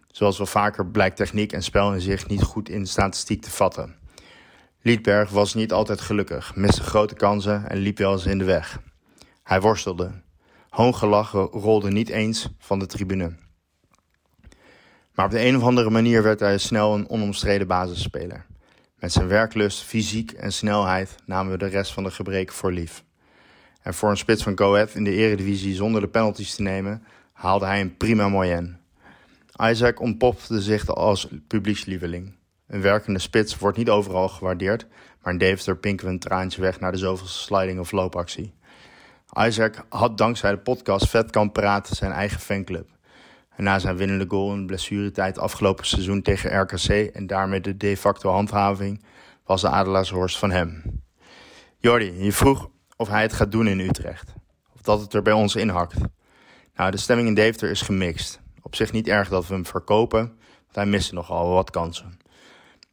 Zoals 0.07 0.38
wel 0.38 0.47
vaker 0.47 0.87
blijkt 0.87 1.16
techniek 1.16 1.52
en 1.52 1.62
spel 1.62 1.95
in 1.95 2.00
zich 2.00 2.28
niet 2.28 2.42
goed 2.42 2.69
in 2.69 2.87
statistiek 2.87 3.42
te 3.42 3.50
vatten. 3.50 4.00
Liedberg 4.85 5.31
was 5.31 5.55
niet 5.55 5.73
altijd 5.73 6.01
gelukkig, 6.01 6.57
miste 6.57 6.83
grote 6.83 7.15
kansen 7.15 7.69
en 7.69 7.79
liep 7.79 7.99
wel 7.99 8.12
eens 8.12 8.27
in 8.27 8.39
de 8.39 8.45
weg. 8.45 8.81
Hij 9.43 9.61
worstelde. 9.61 10.11
Hoongelachen 10.69 11.41
rolde 11.41 11.91
niet 11.91 12.09
eens 12.09 12.49
van 12.59 12.79
de 12.79 12.87
tribune. 12.87 13.33
Maar 15.15 15.25
op 15.25 15.31
de 15.31 15.45
een 15.45 15.57
of 15.57 15.62
andere 15.62 15.91
manier 15.91 16.23
werd 16.23 16.41
hij 16.41 16.59
snel 16.59 16.95
een 16.95 17.09
onomstreden 17.09 17.67
basisspeler. 17.67 18.47
Met 18.99 19.12
zijn 19.12 19.29
werklust, 19.29 19.83
fysiek 19.83 20.33
en 20.33 20.53
snelheid 20.53 21.15
namen 21.27 21.53
we 21.53 21.59
de 21.59 21.67
rest 21.67 21.93
van 21.93 22.03
de 22.03 22.11
gebreken 22.11 22.55
voor 22.55 22.73
lief. 22.73 23.05
En 23.83 23.95
voor 23.95 24.11
een 24.11 24.17
spits 24.17 24.43
van 24.43 24.59
Go 24.59 24.75
in 24.75 25.05
de 25.05 25.15
eredivisie 25.15 25.75
zonder 25.75 26.01
de 26.01 26.09
penalties 26.09 26.55
te 26.55 26.62
nemen, 26.62 27.05
haalde 27.33 27.67
hij 27.67 27.81
een 27.81 27.97
prima 27.97 28.29
moyenne. 28.29 28.77
Isaac 29.57 30.01
ontpopte 30.01 30.62
zich 30.62 30.87
als 30.87 31.29
publiekslieveling. 31.47 32.35
Een 32.73 32.81
werkende 32.81 33.19
spits 33.19 33.59
wordt 33.59 33.76
niet 33.79 33.91
overal 33.91 34.29
gewaardeerd, 34.29 34.87
maar 35.23 35.33
in 35.33 35.38
Deventer 35.38 35.76
pinken 35.76 36.07
we 36.07 36.12
een 36.12 36.19
traantje 36.19 36.61
weg 36.61 36.81
naar 36.81 36.93
de 36.93 36.99
zoveelste 36.99 37.38
sliding 37.38 37.81
of 37.81 37.93
loopactie. 37.93 38.55
Isaac 39.33 39.85
had 39.88 40.19
dankzij 40.19 40.50
de 40.50 40.59
podcast 40.59 41.09
Vet 41.09 41.31
kan 41.31 41.52
praten 41.52 41.97
zijn 41.97 42.12
eigen 42.12 42.41
fanclub. 42.41 42.88
En 43.57 43.64
na 43.64 43.79
zijn 43.79 43.97
winnende 43.97 44.25
goal 44.29 44.52
in 44.52 44.67
blessuretijd 44.67 45.38
afgelopen 45.38 45.87
seizoen 45.87 46.23
tegen 46.23 46.61
RKC 46.61 46.88
en 46.88 47.26
daarmee 47.26 47.61
de 47.61 47.76
de 47.76 47.97
facto 47.97 48.31
handhaving, 48.31 49.05
was 49.45 49.61
de 49.61 49.69
Adelaarshorst 49.69 50.38
van 50.38 50.50
hem. 50.50 50.83
Jordi, 51.79 52.25
je 52.25 52.33
vroeg 52.33 52.69
of 52.97 53.09
hij 53.09 53.23
het 53.23 53.33
gaat 53.33 53.52
doen 53.52 53.67
in 53.67 53.81
Utrecht. 53.81 54.33
Of 54.75 54.81
dat 54.81 55.00
het 55.00 55.14
er 55.14 55.23
bij 55.23 55.33
ons 55.33 55.57
inhakt. 55.57 55.97
Nou, 56.76 56.91
de 56.91 56.97
stemming 56.97 57.29
in 57.29 57.35
Deventer 57.35 57.71
is 57.71 57.83
gemixt. 57.83 58.41
Op 58.62 58.75
zich 58.75 58.93
niet 58.93 59.09
erg 59.09 59.29
dat 59.29 59.47
we 59.47 59.55
hem 59.55 59.67
verkopen, 59.67 60.21
want 60.62 60.75
hij 60.75 60.87
miste 60.87 61.14
nogal 61.14 61.49
wat 61.49 61.71
kansen. 61.71 62.21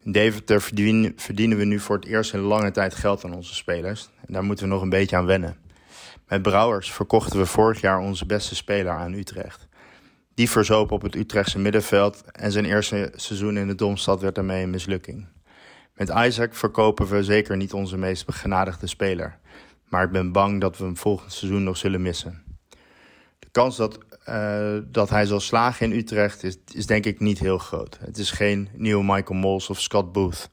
In 0.03 0.12
Deventer 0.12 0.62
verdienen, 0.62 1.13
verdienen 1.15 1.58
we 1.58 1.65
nu 1.65 1.79
voor 1.79 1.96
het 1.96 2.06
eerst 2.06 2.34
in 2.34 2.39
lange 2.39 2.72
tijd 2.72 2.96
geld 2.96 3.25
aan 3.25 3.34
onze 3.34 3.56
spelers. 3.56 4.10
En 4.25 4.34
daar 4.34 4.44
moeten 4.44 4.65
we 4.65 4.72
nog 4.74 4.82
een 4.82 4.89
beetje 4.89 5.15
aan 5.15 5.25
wennen. 5.25 5.58
Met 6.27 6.41
Brouwers 6.41 6.91
verkochten 6.91 7.39
we 7.39 7.46
vorig 7.46 7.82
jaar 7.82 8.00
onze 8.00 8.25
beste 8.25 8.56
speler 8.56 8.91
aan 8.91 9.13
Utrecht. 9.13 9.68
Die 10.34 10.50
verzoop 10.50 10.91
op 10.91 11.01
het 11.01 11.15
Utrechtse 11.15 11.60
middenveld 11.60 12.24
en 12.32 12.51
zijn 12.51 12.65
eerste 12.65 13.12
seizoen 13.15 13.58
in 13.58 13.68
de 13.68 13.75
Domstad 13.75 14.22
werd 14.22 14.36
daarmee 14.36 14.63
een 14.63 14.70
mislukking. 14.70 15.27
Met 15.94 16.10
Isaac 16.10 16.53
verkopen 16.53 17.08
we 17.08 17.24
zeker 17.24 17.58
niet 17.58 17.74
onze 17.74 17.98
meest 17.98 18.25
begenadigde 18.25 18.88
speler. 18.88 19.39
Maar 19.89 20.03
ik 20.03 20.12
ben 20.12 20.32
bang 20.32 20.62
dat 20.62 20.77
we 20.77 20.84
hem 20.84 20.98
volgend 20.98 21.34
seizoen 21.34 21.63
nog 21.63 21.77
zullen 21.77 22.01
missen. 22.01 22.44
De 23.39 23.48
kans 23.51 23.77
dat, 23.77 24.00
uh, 24.29 24.83
dat 24.86 25.09
hij 25.09 25.25
zal 25.25 25.39
slagen 25.39 25.91
in 25.91 25.98
Utrecht 25.98 26.43
is, 26.43 26.57
is 26.74 26.86
denk 26.86 27.05
ik 27.05 27.19
niet 27.19 27.39
heel 27.39 27.57
groot. 27.57 27.98
Het 28.01 28.17
is 28.17 28.31
geen 28.31 28.69
nieuwe 28.74 29.03
Michael 29.03 29.39
Mols 29.39 29.69
of 29.69 29.81
Scott 29.81 30.12
Booth. 30.12 30.50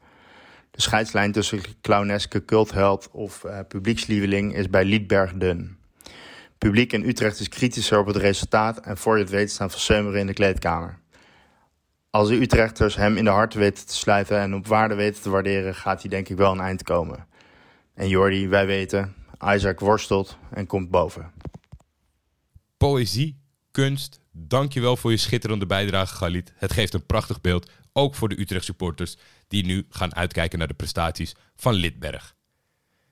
De 0.71 0.83
scheidslijn 0.83 1.33
tussen 1.33 1.61
clowneske 1.81 2.45
cultheld 2.45 3.09
of 3.13 3.45
uh, 3.45 3.59
publiekslieveling 3.69 4.55
is 4.55 4.71
bij 4.71 4.85
Liedberg 4.85 5.33
dun. 5.33 5.77
Publiek 6.59 6.93
in 6.93 7.09
Utrecht 7.09 7.41
is 7.41 7.49
kritischer 7.49 7.99
op 7.99 8.07
het 8.07 8.17
resultaat 8.17 8.79
en 8.79 8.97
voor 8.97 9.17
je 9.17 9.23
het 9.23 9.33
weet 9.33 9.51
staan 9.51 9.71
Seumeren 9.71 10.21
in 10.21 10.27
de 10.27 10.33
kleedkamer. 10.33 10.99
Als 12.11 12.29
de 12.29 12.41
Utrechters 12.41 12.97
hem 12.97 13.17
in 13.17 13.25
de 13.25 13.31
hart 13.31 13.55
weten 13.55 13.87
te 13.87 13.95
sluiten 13.95 14.39
en 14.39 14.55
op 14.55 14.67
waarde 14.67 14.95
weten 14.95 15.23
te 15.23 15.31
waarderen, 15.31 15.75
gaat 15.75 16.01
hij 16.01 16.11
denk 16.11 16.29
ik 16.29 16.37
wel 16.37 16.53
een 16.53 16.61
eind 16.61 16.83
komen. 16.83 17.27
En 17.95 18.09
Jordi, 18.09 18.49
wij 18.49 18.67
weten, 18.67 19.15
Isaac 19.45 19.81
worstelt 19.81 20.39
en 20.51 20.67
komt 20.67 20.91
boven. 20.91 21.33
Poëzie, 22.77 23.37
kunst, 23.77 24.21
dankjewel 24.31 24.97
voor 24.97 25.11
je 25.11 25.17
schitterende 25.17 25.67
bijdrage, 25.67 26.15
Galit. 26.15 26.53
Het 26.57 26.73
geeft 26.73 26.95
een 26.95 27.07
prachtig 27.07 27.41
beeld, 27.41 27.71
ook 27.93 28.15
voor 28.15 28.29
de 28.29 28.41
Utrecht 28.41 28.65
supporters 28.65 29.17
die 29.49 29.65
nu 29.65 29.87
gaan 29.91 30.15
uitkijken 30.15 30.59
naar 30.59 30.69
de 30.69 30.75
prestaties 30.75 31.35
van 31.57 31.75
Lidberg. 31.75 32.35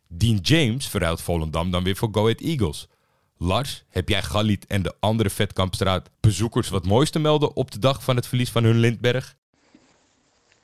Dean 0.06 0.36
James 0.36 0.88
verruilt 0.88 1.20
Volendam 1.20 1.70
dan 1.70 1.84
weer 1.84 1.96
voor 1.96 2.08
Go 2.12 2.20
Ahead 2.20 2.40
Eagles. 2.40 2.88
Lars, 3.36 3.84
heb 3.88 4.08
jij 4.08 4.22
Galit 4.22 4.66
en 4.66 4.82
de 4.82 4.94
andere 5.00 5.30
Vetkampstraat 5.30 6.10
bezoekers 6.20 6.68
wat 6.68 6.86
moois 6.86 7.10
te 7.10 7.18
melden 7.18 7.56
op 7.56 7.70
de 7.70 7.78
dag 7.78 8.02
van 8.04 8.16
het 8.16 8.26
verlies 8.26 8.50
van 8.50 8.64
hun 8.64 8.78
Lindberg? 8.78 9.36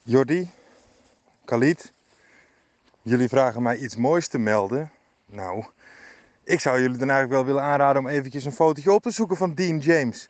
Jordi, 0.02 0.50
Galit, 1.44 1.92
jullie 3.02 3.28
vragen 3.28 3.62
mij 3.62 3.78
iets 3.78 3.96
moois 3.96 4.28
te 4.28 4.38
melden. 4.38 4.90
Nou, 5.26 5.64
ik 6.50 6.60
zou 6.60 6.80
jullie 6.80 6.96
dan 6.96 7.10
eigenlijk 7.10 7.42
wel 7.42 7.54
willen 7.54 7.70
aanraden 7.70 8.02
om 8.02 8.08
eventjes 8.08 8.44
een 8.44 8.52
fotootje 8.52 8.92
op 8.92 9.02
te 9.02 9.10
zoeken 9.10 9.36
van 9.36 9.54
Dean 9.54 9.78
James. 9.78 10.28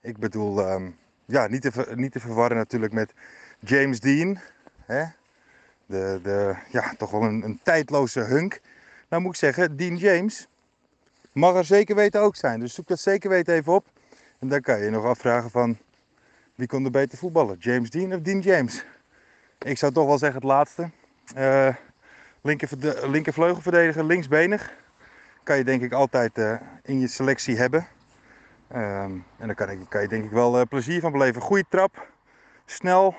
Ik 0.00 0.18
bedoel, 0.18 0.70
um, 0.72 0.96
ja, 1.24 1.46
niet 1.46 1.62
te, 1.62 1.92
niet 1.94 2.12
te 2.12 2.20
verwarren 2.20 2.56
natuurlijk 2.56 2.92
met 2.92 3.12
James 3.58 4.00
Dean. 4.00 4.38
Hè? 4.84 5.04
De, 5.86 6.20
de, 6.22 6.54
ja, 6.68 6.94
toch 6.96 7.10
wel 7.10 7.22
een, 7.22 7.42
een 7.42 7.60
tijdloze 7.62 8.20
hunk. 8.20 8.60
Nou 9.08 9.22
moet 9.22 9.32
ik 9.32 9.38
zeggen, 9.38 9.76
Dean 9.76 9.96
James 9.96 10.46
mag 11.32 11.54
er 11.54 11.64
zeker 11.64 11.94
weten 11.94 12.20
ook 12.20 12.36
zijn. 12.36 12.60
Dus 12.60 12.74
zoek 12.74 12.88
dat 12.88 13.00
zeker 13.00 13.30
weten 13.30 13.54
even 13.54 13.72
op. 13.72 13.86
En 14.38 14.48
dan 14.48 14.60
kan 14.60 14.80
je 14.80 14.90
nog 14.90 15.04
afvragen 15.04 15.50
van 15.50 15.78
wie 16.54 16.66
kon 16.66 16.84
er 16.84 16.90
beter 16.90 17.18
voetballen? 17.18 17.56
James 17.58 17.90
Dean 17.90 18.14
of 18.14 18.20
Dean 18.20 18.40
James? 18.40 18.84
Ik 19.58 19.78
zou 19.78 19.92
toch 19.92 20.06
wel 20.06 20.18
zeggen 20.18 20.40
het 20.40 20.48
laatste. 20.48 20.90
Uh, 21.36 21.74
linker, 22.42 22.68
linkervleugelverdediger, 23.10 24.04
linksbenig. 24.04 24.80
Kan 25.42 25.56
je 25.56 25.64
denk 25.64 25.82
ik 25.82 25.92
altijd 25.92 26.38
uh, 26.38 26.60
in 26.82 27.00
je 27.00 27.08
selectie 27.08 27.56
hebben. 27.56 27.86
Um, 28.72 29.24
en 29.38 29.46
daar 29.46 29.54
kan, 29.54 29.88
kan 29.88 30.02
je 30.02 30.08
denk 30.08 30.24
ik 30.24 30.30
wel 30.30 30.60
uh, 30.60 30.66
plezier 30.68 31.00
van 31.00 31.12
beleven. 31.12 31.42
Goede 31.42 31.64
trap, 31.68 32.08
snel. 32.64 33.14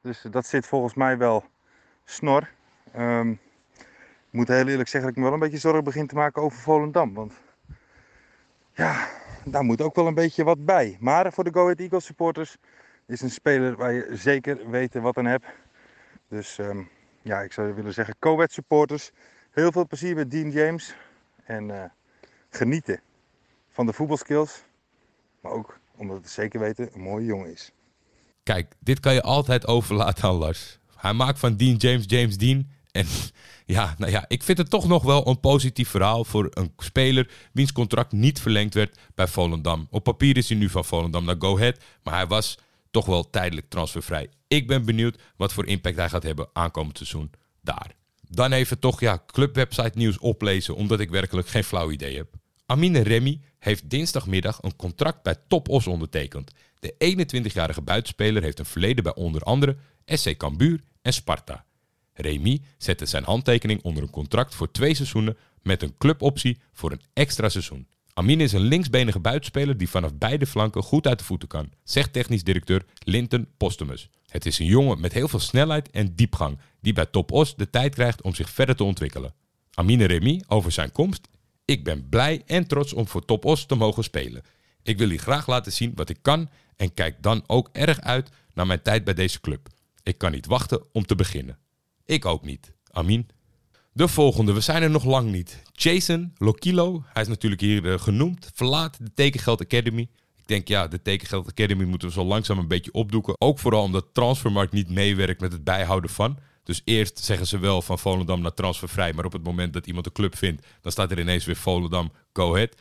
Dus 0.00 0.26
dat 0.30 0.46
zit 0.46 0.66
volgens 0.66 0.94
mij 0.94 1.18
wel 1.18 1.44
snor. 2.04 2.48
Um, 2.98 3.30
ik 4.32 4.38
moet 4.38 4.48
heel 4.48 4.68
eerlijk 4.68 4.88
zeggen 4.88 5.00
dat 5.00 5.10
ik 5.10 5.16
me 5.16 5.22
wel 5.22 5.32
een 5.32 5.38
beetje 5.38 5.58
zorgen 5.58 5.84
begin 5.84 6.06
te 6.06 6.14
maken 6.14 6.42
over 6.42 6.58
Volendam. 6.58 7.14
Want 7.14 7.32
ja, 8.72 9.08
daar 9.44 9.62
moet 9.64 9.80
ook 9.80 9.94
wel 9.94 10.06
een 10.06 10.14
beetje 10.14 10.44
wat 10.44 10.64
bij. 10.64 10.96
Maar 11.00 11.32
voor 11.32 11.44
de 11.44 11.52
Go 11.52 11.62
Ahead 11.62 11.80
Eagles 11.80 12.04
supporters 12.04 12.56
is 13.06 13.20
een 13.20 13.30
speler 13.30 13.76
waar 13.76 13.92
je 13.92 14.08
zeker 14.10 14.70
weten 14.70 15.02
wat 15.02 15.16
aan 15.16 15.26
hebt. 15.26 15.46
Dus 16.28 16.58
um, 16.58 16.88
ja, 17.22 17.40
ik 17.40 17.52
zou 17.52 17.74
willen 17.74 17.94
zeggen, 17.94 18.16
Ahead 18.32 18.52
supporters, 18.52 19.12
heel 19.50 19.72
veel 19.72 19.86
plezier 19.86 20.14
met 20.14 20.30
Dean 20.30 20.50
James. 20.50 20.96
En 21.44 21.68
uh, 21.68 21.84
genieten 22.50 23.00
van 23.70 23.86
de 23.86 23.92
voetbalskills. 23.92 24.62
Maar 25.40 25.52
ook 25.52 25.78
omdat 25.96 26.16
het 26.16 26.30
zeker 26.30 26.60
weten 26.60 26.90
een 26.94 27.00
mooie 27.00 27.24
jongen 27.24 27.52
is. 27.52 27.72
Kijk, 28.42 28.72
dit 28.78 29.00
kan 29.00 29.14
je 29.14 29.22
altijd 29.22 29.66
overlaten 29.66 30.24
aan 30.24 30.34
Lars. 30.34 30.78
Hij 30.96 31.12
maakt 31.12 31.38
van 31.38 31.56
Dean 31.56 31.76
James 31.76 32.04
James 32.06 32.36
Dean. 32.36 32.68
En 32.90 33.06
ja, 33.76 33.94
nou 33.98 34.12
ja, 34.12 34.24
ik 34.28 34.42
vind 34.42 34.58
het 34.58 34.70
toch 34.70 34.88
nog 34.88 35.02
wel 35.02 35.28
een 35.28 35.40
positief 35.40 35.88
verhaal 35.88 36.24
voor 36.24 36.48
een 36.50 36.72
speler 36.76 37.30
wiens 37.52 37.72
contract 37.72 38.12
niet 38.12 38.40
verlengd 38.40 38.74
werd 38.74 38.98
bij 39.14 39.26
Volendam. 39.26 39.86
Op 39.90 40.04
papier 40.04 40.36
is 40.36 40.48
hij 40.48 40.58
nu 40.58 40.68
van 40.68 40.84
Volendam 40.84 41.24
naar 41.24 41.36
Go 41.38 41.56
Ahead, 41.56 41.84
maar 42.02 42.14
hij 42.14 42.26
was 42.26 42.58
toch 42.90 43.06
wel 43.06 43.30
tijdelijk 43.30 43.68
transfervrij. 43.68 44.30
Ik 44.48 44.66
ben 44.66 44.84
benieuwd 44.84 45.18
wat 45.36 45.52
voor 45.52 45.66
impact 45.66 45.96
hij 45.96 46.08
gaat 46.08 46.22
hebben 46.22 46.48
aankomend 46.52 46.96
seizoen 46.96 47.30
daar. 47.60 47.94
Dan 48.34 48.52
even 48.52 48.78
toch 48.78 49.00
ja, 49.00 49.22
clubwebsite 49.26 49.92
nieuws 49.94 50.18
oplezen, 50.18 50.74
omdat 50.74 51.00
ik 51.00 51.10
werkelijk 51.10 51.48
geen 51.48 51.64
flauw 51.64 51.90
idee 51.90 52.16
heb. 52.16 52.28
Amine 52.66 53.00
Remy 53.00 53.40
heeft 53.58 53.90
dinsdagmiddag 53.90 54.62
een 54.62 54.76
contract 54.76 55.22
bij 55.22 55.36
Top 55.48 55.68
Os 55.68 55.86
ondertekend. 55.86 56.52
De 56.78 56.94
21-jarige 57.16 57.82
buitenspeler 57.82 58.42
heeft 58.42 58.58
een 58.58 58.64
verleden 58.64 59.04
bij 59.04 59.14
onder 59.14 59.42
andere 59.42 59.76
SC 60.04 60.36
Cambuur 60.36 60.80
en 61.02 61.12
Sparta. 61.12 61.64
Remy 62.12 62.60
zette 62.78 63.06
zijn 63.06 63.24
handtekening 63.24 63.82
onder 63.82 64.02
een 64.02 64.10
contract 64.10 64.54
voor 64.54 64.70
twee 64.70 64.94
seizoenen 64.94 65.36
met 65.62 65.82
een 65.82 65.96
cluboptie 65.98 66.58
voor 66.72 66.92
een 66.92 67.02
extra 67.12 67.48
seizoen. 67.48 67.86
Amin 68.14 68.40
is 68.40 68.52
een 68.52 68.60
linksbenige 68.60 69.20
buitenspeler 69.20 69.76
die 69.76 69.88
vanaf 69.88 70.14
beide 70.14 70.46
flanken 70.46 70.82
goed 70.82 71.06
uit 71.06 71.18
de 71.18 71.24
voeten 71.24 71.48
kan, 71.48 71.72
zegt 71.84 72.12
technisch 72.12 72.44
directeur 72.44 72.84
Linton 72.98 73.48
Postumus. 73.56 74.08
Het 74.32 74.46
is 74.46 74.58
een 74.58 74.66
jongen 74.66 75.00
met 75.00 75.12
heel 75.12 75.28
veel 75.28 75.38
snelheid 75.38 75.90
en 75.90 76.14
diepgang 76.14 76.58
die 76.80 76.92
bij 76.92 77.06
Top 77.06 77.32
Os 77.32 77.56
de 77.56 77.70
tijd 77.70 77.94
krijgt 77.94 78.22
om 78.22 78.34
zich 78.34 78.50
verder 78.50 78.76
te 78.76 78.84
ontwikkelen. 78.84 79.34
Amine 79.74 80.04
Remy 80.04 80.42
over 80.46 80.72
zijn 80.72 80.92
komst. 80.92 81.28
Ik 81.64 81.84
ben 81.84 82.08
blij 82.08 82.42
en 82.46 82.66
trots 82.66 82.92
om 82.92 83.08
voor 83.08 83.24
Top 83.24 83.44
Os 83.44 83.66
te 83.66 83.74
mogen 83.74 84.04
spelen. 84.04 84.42
Ik 84.82 84.98
wil 84.98 85.08
hier 85.08 85.18
graag 85.18 85.46
laten 85.46 85.72
zien 85.72 85.92
wat 85.94 86.08
ik 86.08 86.18
kan 86.22 86.48
en 86.76 86.94
kijk 86.94 87.22
dan 87.22 87.44
ook 87.46 87.68
erg 87.72 88.00
uit 88.00 88.30
naar 88.54 88.66
mijn 88.66 88.82
tijd 88.82 89.04
bij 89.04 89.14
deze 89.14 89.40
club. 89.40 89.68
Ik 90.02 90.18
kan 90.18 90.32
niet 90.32 90.46
wachten 90.46 90.82
om 90.92 91.06
te 91.06 91.14
beginnen. 91.14 91.58
Ik 92.04 92.24
ook 92.24 92.44
niet. 92.44 92.72
Amin. 92.90 93.28
De 93.92 94.08
volgende, 94.08 94.52
we 94.52 94.60
zijn 94.60 94.82
er 94.82 94.90
nog 94.90 95.04
lang 95.04 95.30
niet. 95.30 95.62
Jason 95.72 96.32
Lokilo, 96.36 97.04
hij 97.06 97.22
is 97.22 97.28
natuurlijk 97.28 97.60
hier 97.60 97.92
eh, 97.92 97.98
genoemd, 97.98 98.50
verlaat 98.54 98.98
de 98.98 99.12
Tekengeld 99.14 99.60
Academy. 99.60 100.08
Ik 100.42 100.48
denk 100.48 100.68
ja, 100.68 100.88
de 100.88 101.02
Tekengeld 101.02 101.48
Academy 101.48 101.84
moeten 101.84 102.08
we 102.08 102.14
zo 102.14 102.24
langzaam 102.24 102.58
een 102.58 102.68
beetje 102.68 102.92
opdoeken. 102.92 103.40
Ook 103.40 103.58
vooral 103.58 103.82
omdat 103.82 104.06
Transfermarkt 104.12 104.72
niet 104.72 104.90
meewerkt 104.90 105.40
met 105.40 105.52
het 105.52 105.64
bijhouden 105.64 106.10
van. 106.10 106.38
Dus 106.64 106.82
eerst 106.84 107.18
zeggen 107.18 107.46
ze 107.46 107.58
wel 107.58 107.82
van 107.82 107.98
Volendam 107.98 108.40
naar 108.40 108.54
transfervrij. 108.54 109.12
Maar 109.12 109.24
op 109.24 109.32
het 109.32 109.44
moment 109.44 109.72
dat 109.72 109.86
iemand 109.86 110.06
een 110.06 110.12
club 110.12 110.36
vindt, 110.36 110.66
dan 110.80 110.92
staat 110.92 111.10
er 111.10 111.18
ineens 111.18 111.44
weer 111.44 111.56
Volendam, 111.56 112.12
go 112.32 112.54
ahead. 112.54 112.74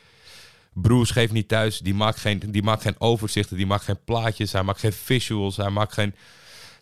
Broes 0.74 1.12
geeft 1.12 1.32
niet 1.32 1.48
thuis, 1.48 1.80
die 1.80 1.94
maakt, 1.94 2.20
geen, 2.20 2.40
die 2.48 2.64
maakt 2.64 2.82
geen 2.82 3.00
overzichten, 3.00 3.58
die 3.58 3.66
maakt 3.66 3.84
geen 3.84 4.04
plaatjes, 4.04 4.52
hij 4.52 4.64
maakt 4.64 4.80
geen 4.80 4.94
visuals, 4.94 5.58
hij 5.58 5.70
maakt 5.70 5.94
geen... 5.94 6.16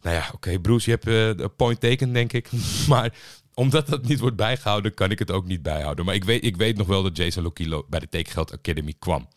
Nou 0.01 0.15
ja, 0.15 0.29
oké, 0.33 0.59
Broes, 0.59 0.85
je 0.85 0.91
hebt 0.91 1.07
eh, 1.07 1.27
een 1.27 1.55
point 1.55 1.79
taken, 1.79 2.13
denk 2.13 2.33
ik. 2.33 2.49
maar 2.87 3.13
omdat 3.53 3.87
dat 3.87 4.07
niet 4.07 4.19
wordt 4.19 4.35
bijgehouden, 4.35 4.93
kan 4.93 5.11
ik 5.11 5.19
het 5.19 5.31
ook 5.31 5.45
niet 5.45 5.61
bijhouden. 5.61 6.05
Maar 6.05 6.15
ik 6.15 6.23
weet, 6.23 6.45
ik 6.45 6.57
weet 6.57 6.77
nog 6.77 6.87
wel 6.87 7.03
dat 7.03 7.17
Jason 7.17 7.43
Lokilo 7.43 7.85
bij 7.89 7.99
de 7.99 8.09
Tekengeld 8.09 8.53
Academy 8.53 8.93
kwam. 8.99 9.27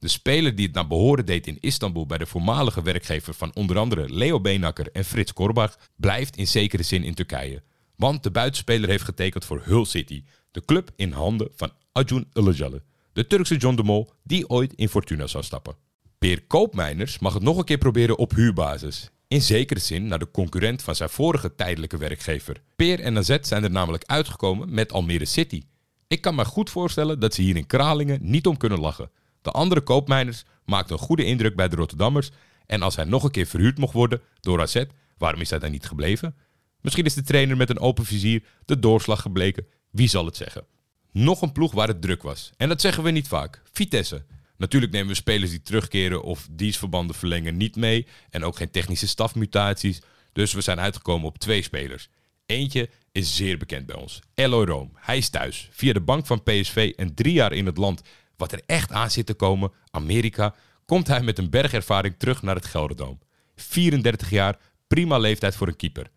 De 0.00 0.08
speler 0.08 0.54
die 0.54 0.66
het 0.66 0.74
naar 0.74 0.86
behoren 0.86 1.26
deed 1.26 1.46
in 1.46 1.58
Istanbul 1.60 2.06
bij 2.06 2.18
de 2.18 2.26
voormalige 2.26 2.82
werkgever 2.82 3.34
van 3.34 3.54
onder 3.54 3.78
andere 3.78 4.14
Leo 4.14 4.40
Beenakker 4.40 4.88
en 4.92 5.04
Frits 5.04 5.32
Korbach, 5.32 5.78
blijft 5.96 6.36
in 6.36 6.46
zekere 6.46 6.82
zin 6.82 7.04
in 7.04 7.14
Turkije. 7.14 7.62
Want 7.96 8.22
de 8.22 8.30
buitenspeler 8.30 8.88
heeft 8.88 9.04
getekend 9.04 9.44
voor 9.44 9.62
Hull 9.64 9.84
City, 9.84 10.24
de 10.50 10.64
club 10.64 10.90
in 10.96 11.12
handen 11.12 11.48
van 11.56 11.72
Acun 11.92 12.28
Ilıcalı, 12.32 12.82
de 13.12 13.26
Turkse 13.26 13.56
John 13.56 13.76
de 13.76 13.82
Mol 13.82 14.10
die 14.22 14.48
ooit 14.48 14.72
in 14.74 14.88
Fortuna 14.88 15.26
zou 15.26 15.44
stappen. 15.44 15.74
Peer 16.18 16.42
Koopmeiners 16.46 17.18
mag 17.18 17.34
het 17.34 17.42
nog 17.42 17.58
een 17.58 17.64
keer 17.64 17.78
proberen 17.78 18.18
op 18.18 18.34
huurbasis. 18.34 19.10
In 19.28 19.42
zekere 19.42 19.80
zin 19.80 20.06
naar 20.06 20.18
de 20.18 20.30
concurrent 20.30 20.82
van 20.82 20.94
zijn 20.94 21.08
vorige 21.08 21.54
tijdelijke 21.54 21.96
werkgever. 21.96 22.62
Peer 22.76 23.00
en 23.00 23.18
AZ 23.18 23.36
zijn 23.40 23.64
er 23.64 23.70
namelijk 23.70 24.04
uitgekomen 24.06 24.74
met 24.74 24.92
Almere 24.92 25.24
City. 25.24 25.62
Ik 26.06 26.20
kan 26.20 26.34
me 26.34 26.44
goed 26.44 26.70
voorstellen 26.70 27.20
dat 27.20 27.34
ze 27.34 27.42
hier 27.42 27.56
in 27.56 27.66
Kralingen 27.66 28.18
niet 28.22 28.46
om 28.46 28.56
kunnen 28.56 28.80
lachen. 28.80 29.10
De 29.42 29.50
andere 29.50 29.80
koopmijners 29.80 30.44
maakten 30.64 30.96
een 30.96 31.04
goede 31.04 31.24
indruk 31.24 31.56
bij 31.56 31.68
de 31.68 31.76
Rotterdammers. 31.76 32.30
En 32.66 32.82
als 32.82 32.96
hij 32.96 33.04
nog 33.04 33.24
een 33.24 33.30
keer 33.30 33.46
verhuurd 33.46 33.78
mocht 33.78 33.92
worden 33.92 34.20
door 34.40 34.60
AZ, 34.60 34.84
waarom 35.18 35.40
is 35.40 35.50
hij 35.50 35.58
dan 35.58 35.70
niet 35.70 35.86
gebleven? 35.86 36.34
Misschien 36.80 37.04
is 37.04 37.14
de 37.14 37.22
trainer 37.22 37.56
met 37.56 37.70
een 37.70 37.78
open 37.78 38.04
vizier 38.04 38.42
de 38.64 38.78
doorslag 38.78 39.22
gebleken. 39.22 39.66
Wie 39.90 40.08
zal 40.08 40.24
het 40.24 40.36
zeggen? 40.36 40.64
Nog 41.12 41.42
een 41.42 41.52
ploeg 41.52 41.72
waar 41.72 41.88
het 41.88 42.02
druk 42.02 42.22
was. 42.22 42.50
En 42.56 42.68
dat 42.68 42.80
zeggen 42.80 43.02
we 43.02 43.10
niet 43.10 43.28
vaak. 43.28 43.62
Vitesse. 43.72 44.24
Natuurlijk 44.56 44.92
nemen 44.92 45.08
we 45.08 45.14
spelers 45.14 45.50
die 45.50 45.62
terugkeren 45.62 46.22
of 46.22 46.48
dienstverbanden 46.50 47.16
verlengen 47.16 47.56
niet 47.56 47.76
mee. 47.76 48.06
En 48.30 48.44
ook 48.44 48.56
geen 48.56 48.70
technische 48.70 49.08
stafmutaties. 49.08 50.00
Dus 50.32 50.52
we 50.52 50.60
zijn 50.60 50.80
uitgekomen 50.80 51.26
op 51.26 51.38
twee 51.38 51.62
spelers. 51.62 52.08
Eentje 52.46 52.88
is 53.12 53.36
zeer 53.36 53.58
bekend 53.58 53.86
bij 53.86 53.96
ons. 53.96 54.20
Eloy 54.34 54.64
Room. 54.64 54.90
Hij 54.94 55.16
is 55.16 55.28
thuis. 55.28 55.68
Via 55.72 55.92
de 55.92 56.00
bank 56.00 56.26
van 56.26 56.42
PSV 56.42 56.92
en 56.96 57.14
drie 57.14 57.32
jaar 57.32 57.52
in 57.52 57.66
het 57.66 57.76
land 57.76 58.02
wat 58.40 58.52
er 58.52 58.62
echt 58.66 58.92
aan 58.92 59.10
zit 59.10 59.26
te 59.26 59.34
komen, 59.34 59.72
Amerika, 59.90 60.54
komt 60.84 61.06
hij 61.06 61.22
met 61.22 61.38
een 61.38 61.50
bergervaring 61.50 62.14
terug 62.18 62.42
naar 62.42 62.54
het 62.54 62.66
Gelderdoom. 62.66 63.18
34 63.56 64.30
jaar, 64.30 64.58
prima 64.86 65.18
leeftijd 65.18 65.56
voor 65.56 65.68
een 65.68 65.76
keeper. 65.76 66.10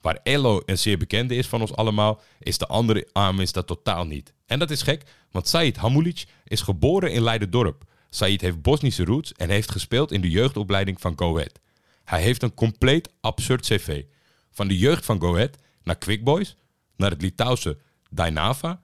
Waar 0.00 0.18
Elo 0.22 0.62
een 0.66 0.78
zeer 0.78 0.98
bekende 0.98 1.34
is 1.34 1.46
van 1.46 1.60
ons 1.60 1.74
allemaal, 1.74 2.20
is 2.38 2.58
de 2.58 2.66
andere 2.66 3.08
Amis 3.12 3.52
dat 3.52 3.66
totaal 3.66 4.06
niet. 4.06 4.32
En 4.46 4.58
dat 4.58 4.70
is 4.70 4.82
gek, 4.82 5.02
want 5.30 5.48
Said 5.48 5.76
Hamulic 5.76 6.24
is 6.44 6.60
geboren 6.60 7.12
in 7.12 7.22
Leiden-dorp. 7.22 7.84
Said 8.10 8.40
heeft 8.40 8.62
Bosnische 8.62 9.04
roots 9.04 9.32
en 9.32 9.50
heeft 9.50 9.70
gespeeld 9.70 10.12
in 10.12 10.20
de 10.20 10.30
jeugdopleiding 10.30 11.00
van 11.00 11.18
Go 11.18 11.36
Ahead. 11.36 11.60
Hij 12.04 12.22
heeft 12.22 12.42
een 12.42 12.54
compleet 12.54 13.10
absurd 13.20 13.66
cv. 13.66 14.04
Van 14.50 14.68
de 14.68 14.78
jeugd 14.78 15.04
van 15.04 15.20
Go 15.20 15.34
Ahead 15.34 15.58
naar 15.82 15.98
Quick 15.98 16.24
Boys, 16.24 16.56
naar 16.96 17.10
het 17.10 17.22
Litouwse 17.22 17.78
Dynava, 18.10 18.80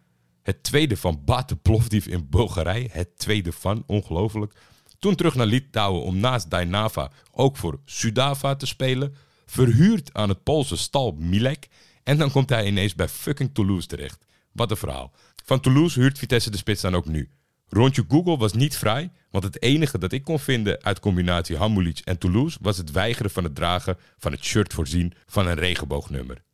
het 0.46 0.62
tweede 0.62 0.96
van 0.96 1.22
Bate 1.24 1.56
Plovdiv 1.56 2.06
in 2.06 2.26
Bulgarije, 2.30 2.88
het 2.92 3.18
tweede 3.18 3.52
van, 3.52 3.82
ongelooflijk. 3.86 4.52
Toen 4.98 5.14
terug 5.14 5.34
naar 5.34 5.46
Litouwen 5.46 6.02
om 6.02 6.18
naast 6.18 6.50
Dynava 6.50 7.10
ook 7.32 7.56
voor 7.56 7.80
Sudava 7.84 8.56
te 8.56 8.66
spelen. 8.66 9.14
Verhuurd 9.46 10.14
aan 10.14 10.28
het 10.28 10.42
Poolse 10.42 10.76
stal 10.76 11.16
Milek. 11.18 11.68
En 12.02 12.18
dan 12.18 12.30
komt 12.30 12.48
hij 12.48 12.66
ineens 12.66 12.94
bij 12.94 13.08
fucking 13.08 13.50
Toulouse 13.52 13.86
terecht. 13.86 14.26
Wat 14.52 14.70
een 14.70 14.76
verhaal. 14.76 15.12
Van 15.44 15.60
Toulouse 15.60 16.00
huurt 16.00 16.18
Vitesse 16.18 16.50
de 16.50 16.56
spits 16.56 16.82
dan 16.82 16.94
ook 16.94 17.06
nu. 17.06 17.30
Rondje 17.68 18.04
Google 18.08 18.36
was 18.36 18.52
niet 18.52 18.76
vrij, 18.76 19.10
want 19.30 19.44
het 19.44 19.62
enige 19.62 19.98
dat 19.98 20.12
ik 20.12 20.24
kon 20.24 20.38
vinden 20.38 20.82
uit 20.82 21.00
combinatie 21.00 21.56
Hamulic 21.56 21.98
en 21.98 22.18
Toulouse 22.18 22.58
was 22.60 22.76
het 22.76 22.90
weigeren 22.90 23.30
van 23.30 23.44
het 23.44 23.54
dragen 23.54 23.96
van 24.18 24.32
het 24.32 24.44
shirt 24.44 24.72
voorzien 24.72 25.12
van 25.26 25.46
een 25.46 25.54
regenboognummer. 25.54 26.44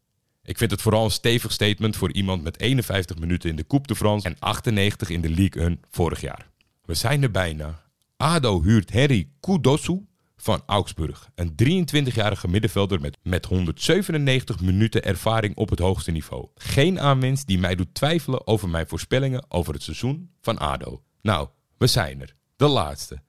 Ik 0.44 0.58
vind 0.58 0.70
het 0.70 0.82
vooral 0.82 1.04
een 1.04 1.10
stevig 1.10 1.52
statement 1.52 1.96
voor 1.96 2.12
iemand 2.12 2.42
met 2.42 2.60
51 2.60 3.18
minuten 3.18 3.50
in 3.50 3.56
de 3.56 3.66
Coupe 3.66 3.86
de 3.86 3.96
France 3.96 4.28
en 4.28 4.36
98 4.38 5.10
in 5.10 5.20
de 5.20 5.28
Ligue 5.28 5.62
1 5.62 5.80
vorig 5.90 6.20
jaar. 6.20 6.50
We 6.84 6.94
zijn 6.94 7.22
er 7.22 7.30
bijna. 7.30 7.82
ADO 8.16 8.62
huurt 8.62 8.92
Harry 8.92 9.28
Kudosu 9.40 10.06
van 10.36 10.62
Augsburg. 10.66 11.30
Een 11.34 11.54
23-jarige 11.86 12.48
middenvelder 12.48 13.00
met, 13.00 13.18
met 13.22 13.44
197 13.44 14.60
minuten 14.60 15.04
ervaring 15.04 15.56
op 15.56 15.70
het 15.70 15.78
hoogste 15.78 16.10
niveau. 16.10 16.48
Geen 16.54 17.00
aanwinst 17.00 17.46
die 17.46 17.58
mij 17.58 17.74
doet 17.74 17.94
twijfelen 17.94 18.46
over 18.46 18.68
mijn 18.68 18.86
voorspellingen 18.86 19.44
over 19.48 19.72
het 19.72 19.82
seizoen 19.82 20.30
van 20.40 20.58
ADO. 20.58 21.02
Nou, 21.20 21.48
we 21.78 21.86
zijn 21.86 22.20
er. 22.20 22.34
De 22.56 22.66
laatste. 22.66 23.22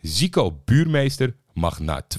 Zico 0.00 0.60
Buurmeester 0.64 1.36
mag 1.52 1.78
na 1.78 2.06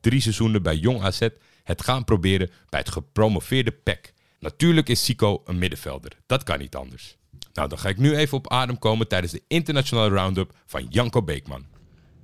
3 0.00 0.20
seizoenen 0.20 0.62
bij 0.62 0.76
Jong 0.76 1.02
AZ 1.02 1.28
het 1.66 1.82
gaan 1.82 2.04
proberen 2.04 2.50
bij 2.68 2.80
het 2.80 2.90
gepromoveerde 2.90 3.70
PEC. 3.70 4.12
Natuurlijk 4.40 4.88
is 4.88 5.04
Zico 5.04 5.42
een 5.44 5.58
middenvelder. 5.58 6.12
Dat 6.26 6.42
kan 6.42 6.58
niet 6.58 6.76
anders. 6.76 7.16
Nou, 7.52 7.68
dan 7.68 7.78
ga 7.78 7.88
ik 7.88 7.98
nu 7.98 8.16
even 8.16 8.38
op 8.38 8.50
adem 8.50 8.78
komen 8.78 9.08
tijdens 9.08 9.32
de 9.32 9.42
internationale 9.48 10.14
roundup 10.14 10.52
van 10.66 10.86
Janko 10.88 11.22
Beekman. 11.22 11.64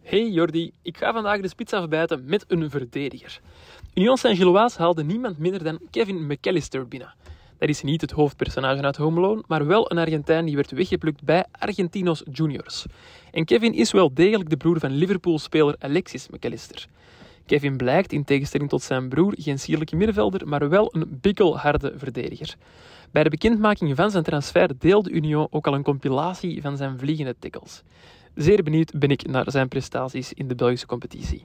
Hey 0.02 0.30
Jordi, 0.30 0.72
ik 0.82 0.96
ga 0.96 1.12
vandaag 1.12 1.40
de 1.40 1.48
spits 1.48 1.72
afbijten 1.72 2.24
met 2.24 2.44
een 2.48 2.70
verdediger. 2.70 3.40
Union 3.94 4.16
Saint-Gilloise 4.16 4.78
haalde 4.78 5.04
niemand 5.04 5.38
minder 5.38 5.64
dan 5.64 5.80
Kevin 5.90 6.26
McAllister 6.26 6.88
binnen. 6.88 7.14
Dat 7.58 7.68
is 7.68 7.82
niet 7.82 8.00
het 8.00 8.10
hoofdpersonage 8.10 8.82
uit 8.82 8.96
Home 8.96 9.16
Alone, 9.18 9.42
maar 9.46 9.66
wel 9.66 9.90
een 9.90 9.98
Argentijn 9.98 10.44
die 10.44 10.54
werd 10.54 10.70
weggeplukt 10.70 11.22
bij 11.22 11.44
Argentinos 11.50 12.22
Juniors. 12.32 12.84
En 13.30 13.44
Kevin 13.44 13.74
is 13.74 13.92
wel 13.92 14.14
degelijk 14.14 14.50
de 14.50 14.56
broer 14.56 14.78
van 14.78 14.90
Liverpool-speler 14.90 15.76
Alexis 15.78 16.28
McAllister. 16.28 16.86
Kevin 17.46 17.76
blijkt, 17.76 18.12
in 18.12 18.24
tegenstelling 18.24 18.70
tot 18.70 18.82
zijn 18.82 19.08
broer, 19.08 19.34
geen 19.38 19.58
sierlijke 19.58 19.96
middenvelder, 19.96 20.48
maar 20.48 20.68
wel 20.68 20.94
een 20.94 21.18
bikkelharde 21.20 21.92
verdediger. 21.96 22.56
Bij 23.10 23.22
de 23.22 23.30
bekendmaking 23.30 23.96
van 23.96 24.10
zijn 24.10 24.24
transfer 24.24 24.78
deelde 24.78 25.10
Union 25.10 25.46
ook 25.50 25.66
al 25.66 25.74
een 25.74 25.82
compilatie 25.82 26.62
van 26.62 26.76
zijn 26.76 26.98
vliegende 26.98 27.34
tackles. 27.38 27.82
Zeer 28.34 28.62
benieuwd 28.62 28.98
ben 28.98 29.10
ik 29.10 29.26
naar 29.26 29.50
zijn 29.50 29.68
prestaties 29.68 30.32
in 30.32 30.48
de 30.48 30.54
Belgische 30.54 30.86
competitie. 30.86 31.42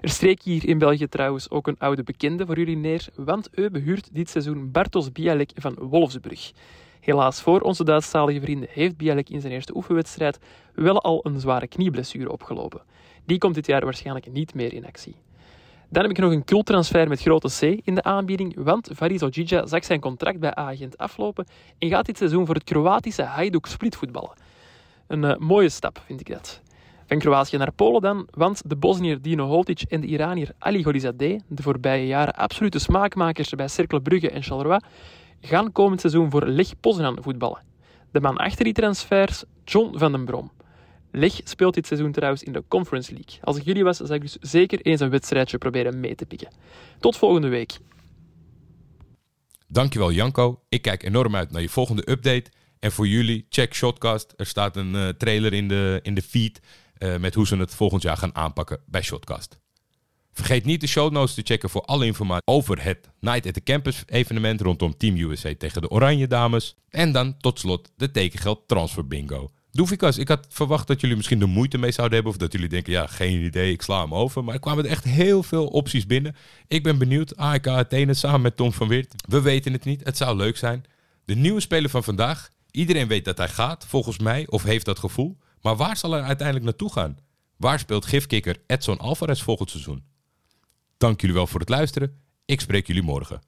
Er 0.00 0.08
streek 0.08 0.42
hier 0.42 0.68
in 0.68 0.78
België 0.78 1.08
trouwens 1.08 1.50
ook 1.50 1.66
een 1.66 1.78
oude 1.78 2.02
bekende 2.02 2.46
voor 2.46 2.58
jullie 2.58 2.76
neer, 2.76 3.06
want 3.14 3.48
Eupen 3.50 3.82
huurt 3.82 4.08
dit 4.12 4.30
seizoen 4.30 4.70
Bartos 4.70 5.12
Bialek 5.12 5.50
van 5.54 5.74
Wolfsburg. 5.74 6.52
Helaas 7.00 7.40
voor 7.40 7.60
onze 7.60 7.84
Duitsstalige 7.84 8.40
vrienden 8.40 8.68
heeft 8.70 8.96
Bialek 8.96 9.28
in 9.28 9.40
zijn 9.40 9.52
eerste 9.52 9.76
oefenwedstrijd 9.76 10.38
wel 10.74 11.02
al 11.02 11.20
een 11.22 11.40
zware 11.40 11.66
knieblessure 11.66 12.32
opgelopen. 12.32 12.82
Die 13.24 13.38
komt 13.38 13.54
dit 13.54 13.66
jaar 13.66 13.84
waarschijnlijk 13.84 14.32
niet 14.32 14.54
meer 14.54 14.72
in 14.72 14.86
actie. 14.86 15.23
Dan 15.94 16.02
heb 16.02 16.12
ik 16.12 16.18
nog 16.18 16.32
een 16.32 16.44
culttransfer 16.44 17.08
met 17.08 17.20
grote 17.20 17.48
C 17.48 17.80
in 17.84 17.94
de 17.94 18.02
aanbieding, 18.02 18.54
want 18.56 18.90
Faris 18.96 19.22
Ojija 19.22 19.66
zag 19.66 19.84
zijn 19.84 20.00
contract 20.00 20.40
bij 20.40 20.54
Agent 20.54 20.98
aflopen 20.98 21.46
en 21.78 21.88
gaat 21.88 22.06
dit 22.06 22.16
seizoen 22.16 22.46
voor 22.46 22.54
het 22.54 22.64
Kroatische 22.64 23.22
Hajduk 23.22 23.66
Split 23.66 23.96
voetballen. 23.96 24.32
Een 25.06 25.22
uh, 25.22 25.36
mooie 25.36 25.68
stap, 25.68 26.02
vind 26.06 26.20
ik 26.20 26.28
dat. 26.28 26.60
Van 27.06 27.18
Kroatië 27.18 27.56
naar 27.56 27.72
Polen 27.72 28.00
dan, 28.00 28.28
want 28.30 28.62
de 28.66 28.76
Bosnier 28.76 29.22
Dino 29.22 29.46
Holtic 29.46 29.80
en 29.80 30.00
de 30.00 30.06
Iranier 30.06 30.50
Ali 30.58 30.84
Golizadeh, 30.84 31.40
de 31.48 31.62
voorbije 31.62 32.06
jaren 32.06 32.34
absolute 32.34 32.78
smaakmakers 32.78 33.50
bij 33.50 33.68
Cercle 33.68 34.00
Brugge 34.00 34.30
en 34.30 34.42
Charleroi, 34.42 34.80
gaan 35.40 35.72
komend 35.72 36.00
seizoen 36.00 36.30
voor 36.30 36.46
Lech 36.46 36.80
Poznan 36.80 37.18
voetballen. 37.20 37.62
De 38.10 38.20
man 38.20 38.36
achter 38.36 38.64
die 38.64 38.72
transfers, 38.72 39.44
John 39.64 39.98
van 39.98 40.12
den 40.12 40.24
Brom. 40.24 40.50
Leg 41.16 41.40
speelt 41.44 41.74
dit 41.74 41.86
seizoen 41.86 42.12
trouwens 42.12 42.42
in 42.42 42.52
de 42.52 42.64
Conference 42.68 43.12
League. 43.12 43.38
Als 43.42 43.56
ik 43.56 43.64
jullie 43.64 43.84
was, 43.84 43.96
zou 43.96 44.14
ik 44.14 44.20
dus 44.20 44.36
zeker 44.40 44.80
eens 44.80 45.00
een 45.00 45.10
wedstrijdje 45.10 45.58
proberen 45.58 46.00
mee 46.00 46.14
te 46.14 46.26
pikken. 46.26 46.48
Tot 47.00 47.16
volgende 47.16 47.48
week. 47.48 47.78
Dankjewel 49.68 50.12
Janko. 50.12 50.62
Ik 50.68 50.82
kijk 50.82 51.02
enorm 51.02 51.36
uit 51.36 51.50
naar 51.50 51.60
je 51.60 51.68
volgende 51.68 52.10
update. 52.10 52.50
En 52.78 52.92
voor 52.92 53.08
jullie, 53.08 53.46
check 53.48 53.74
Shotcast. 53.74 54.34
Er 54.36 54.46
staat 54.46 54.76
een 54.76 54.94
eh, 54.94 55.08
trailer 55.08 55.52
in 55.52 55.68
de, 55.68 56.00
in 56.02 56.14
de 56.14 56.22
feed 56.22 56.60
eh, 56.94 57.16
met 57.16 57.34
hoe 57.34 57.46
ze 57.46 57.56
het 57.56 57.74
volgend 57.74 58.02
jaar 58.02 58.16
gaan 58.16 58.34
aanpakken 58.34 58.80
bij 58.86 59.02
Shotcast. 59.02 59.58
Vergeet 60.32 60.64
niet 60.64 60.80
de 60.80 60.86
show 60.86 61.12
notes 61.12 61.34
te 61.34 61.42
checken 61.44 61.70
voor 61.70 61.82
alle 61.82 62.06
informatie 62.06 62.46
over 62.46 62.84
het 62.84 63.10
Night 63.20 63.46
at 63.46 63.54
the 63.54 63.62
Campus 63.62 64.02
evenement 64.06 64.60
rondom 64.60 64.96
Team 64.96 65.16
USA 65.16 65.54
tegen 65.58 65.82
de 65.82 65.90
Oranje 65.90 66.26
Dames. 66.26 66.76
En 66.88 67.12
dan 67.12 67.36
tot 67.38 67.58
slot 67.58 67.92
de 67.96 68.10
tekengeld 68.10 68.68
transfer 68.68 69.06
bingo. 69.06 69.50
Doefikas, 69.74 70.18
ik 70.18 70.28
had 70.28 70.46
verwacht 70.48 70.86
dat 70.86 71.00
jullie 71.00 71.16
misschien 71.16 71.38
de 71.38 71.46
moeite 71.46 71.78
mee 71.78 71.90
zouden 71.90 72.14
hebben. 72.14 72.32
Of 72.32 72.38
dat 72.38 72.52
jullie 72.52 72.68
denken, 72.68 72.92
ja, 72.92 73.06
geen 73.06 73.44
idee, 73.44 73.72
ik 73.72 73.82
sla 73.82 74.00
hem 74.00 74.14
over. 74.14 74.44
Maar 74.44 74.54
er 74.54 74.60
kwamen 74.60 74.86
echt 74.86 75.04
heel 75.04 75.42
veel 75.42 75.66
opties 75.66 76.06
binnen. 76.06 76.36
Ik 76.68 76.82
ben 76.82 76.98
benieuwd. 76.98 77.36
AEK 77.36 77.66
Athene 77.66 78.14
samen 78.14 78.40
met 78.40 78.56
Tom 78.56 78.72
van 78.72 78.88
Weert. 78.88 79.14
We 79.28 79.40
weten 79.40 79.72
het 79.72 79.84
niet. 79.84 80.04
Het 80.04 80.16
zou 80.16 80.36
leuk 80.36 80.56
zijn. 80.56 80.84
De 81.24 81.34
nieuwe 81.34 81.60
speler 81.60 81.90
van 81.90 82.04
vandaag. 82.04 82.50
Iedereen 82.70 83.08
weet 83.08 83.24
dat 83.24 83.38
hij 83.38 83.48
gaat, 83.48 83.86
volgens 83.86 84.18
mij. 84.18 84.46
Of 84.48 84.62
heeft 84.62 84.84
dat 84.84 84.98
gevoel. 84.98 85.38
Maar 85.60 85.76
waar 85.76 85.96
zal 85.96 86.10
hij 86.10 86.22
uiteindelijk 86.22 86.66
naartoe 86.66 86.92
gaan? 86.92 87.18
Waar 87.56 87.78
speelt 87.78 88.06
gifkikker 88.06 88.56
Edson 88.66 88.98
Alvarez 88.98 89.42
volgend 89.42 89.70
seizoen? 89.70 90.04
Dank 90.96 91.20
jullie 91.20 91.36
wel 91.36 91.46
voor 91.46 91.60
het 91.60 91.68
luisteren. 91.68 92.20
Ik 92.44 92.60
spreek 92.60 92.86
jullie 92.86 93.02
morgen. 93.02 93.42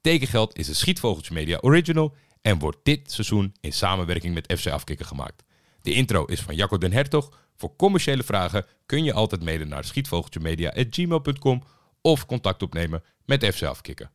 Tekengeld 0.00 0.58
is 0.58 0.68
een 0.68 0.74
Schietvogeltje 0.74 1.34
Media 1.34 1.58
original 1.60 2.14
en 2.42 2.58
wordt 2.58 2.78
dit 2.82 3.12
seizoen 3.12 3.54
in 3.60 3.72
samenwerking 3.72 4.34
met 4.34 4.58
FC 4.58 4.66
Afkikken 4.66 5.06
gemaakt. 5.06 5.44
De 5.86 5.92
intro 5.92 6.24
is 6.24 6.40
van 6.40 6.54
Jacco 6.54 6.78
den 6.78 6.92
Hertog. 6.92 7.30
Voor 7.56 7.76
commerciële 7.76 8.22
vragen 8.22 8.66
kun 8.86 9.04
je 9.04 9.12
altijd 9.12 9.44
mailen 9.44 9.68
naar 9.68 9.84
schietvogeltjemedia.gmail.com 9.84 11.62
of 12.00 12.26
contact 12.26 12.62
opnemen 12.62 13.02
met 13.24 13.44
FC 13.44 13.62
Afkikken. 13.62 14.10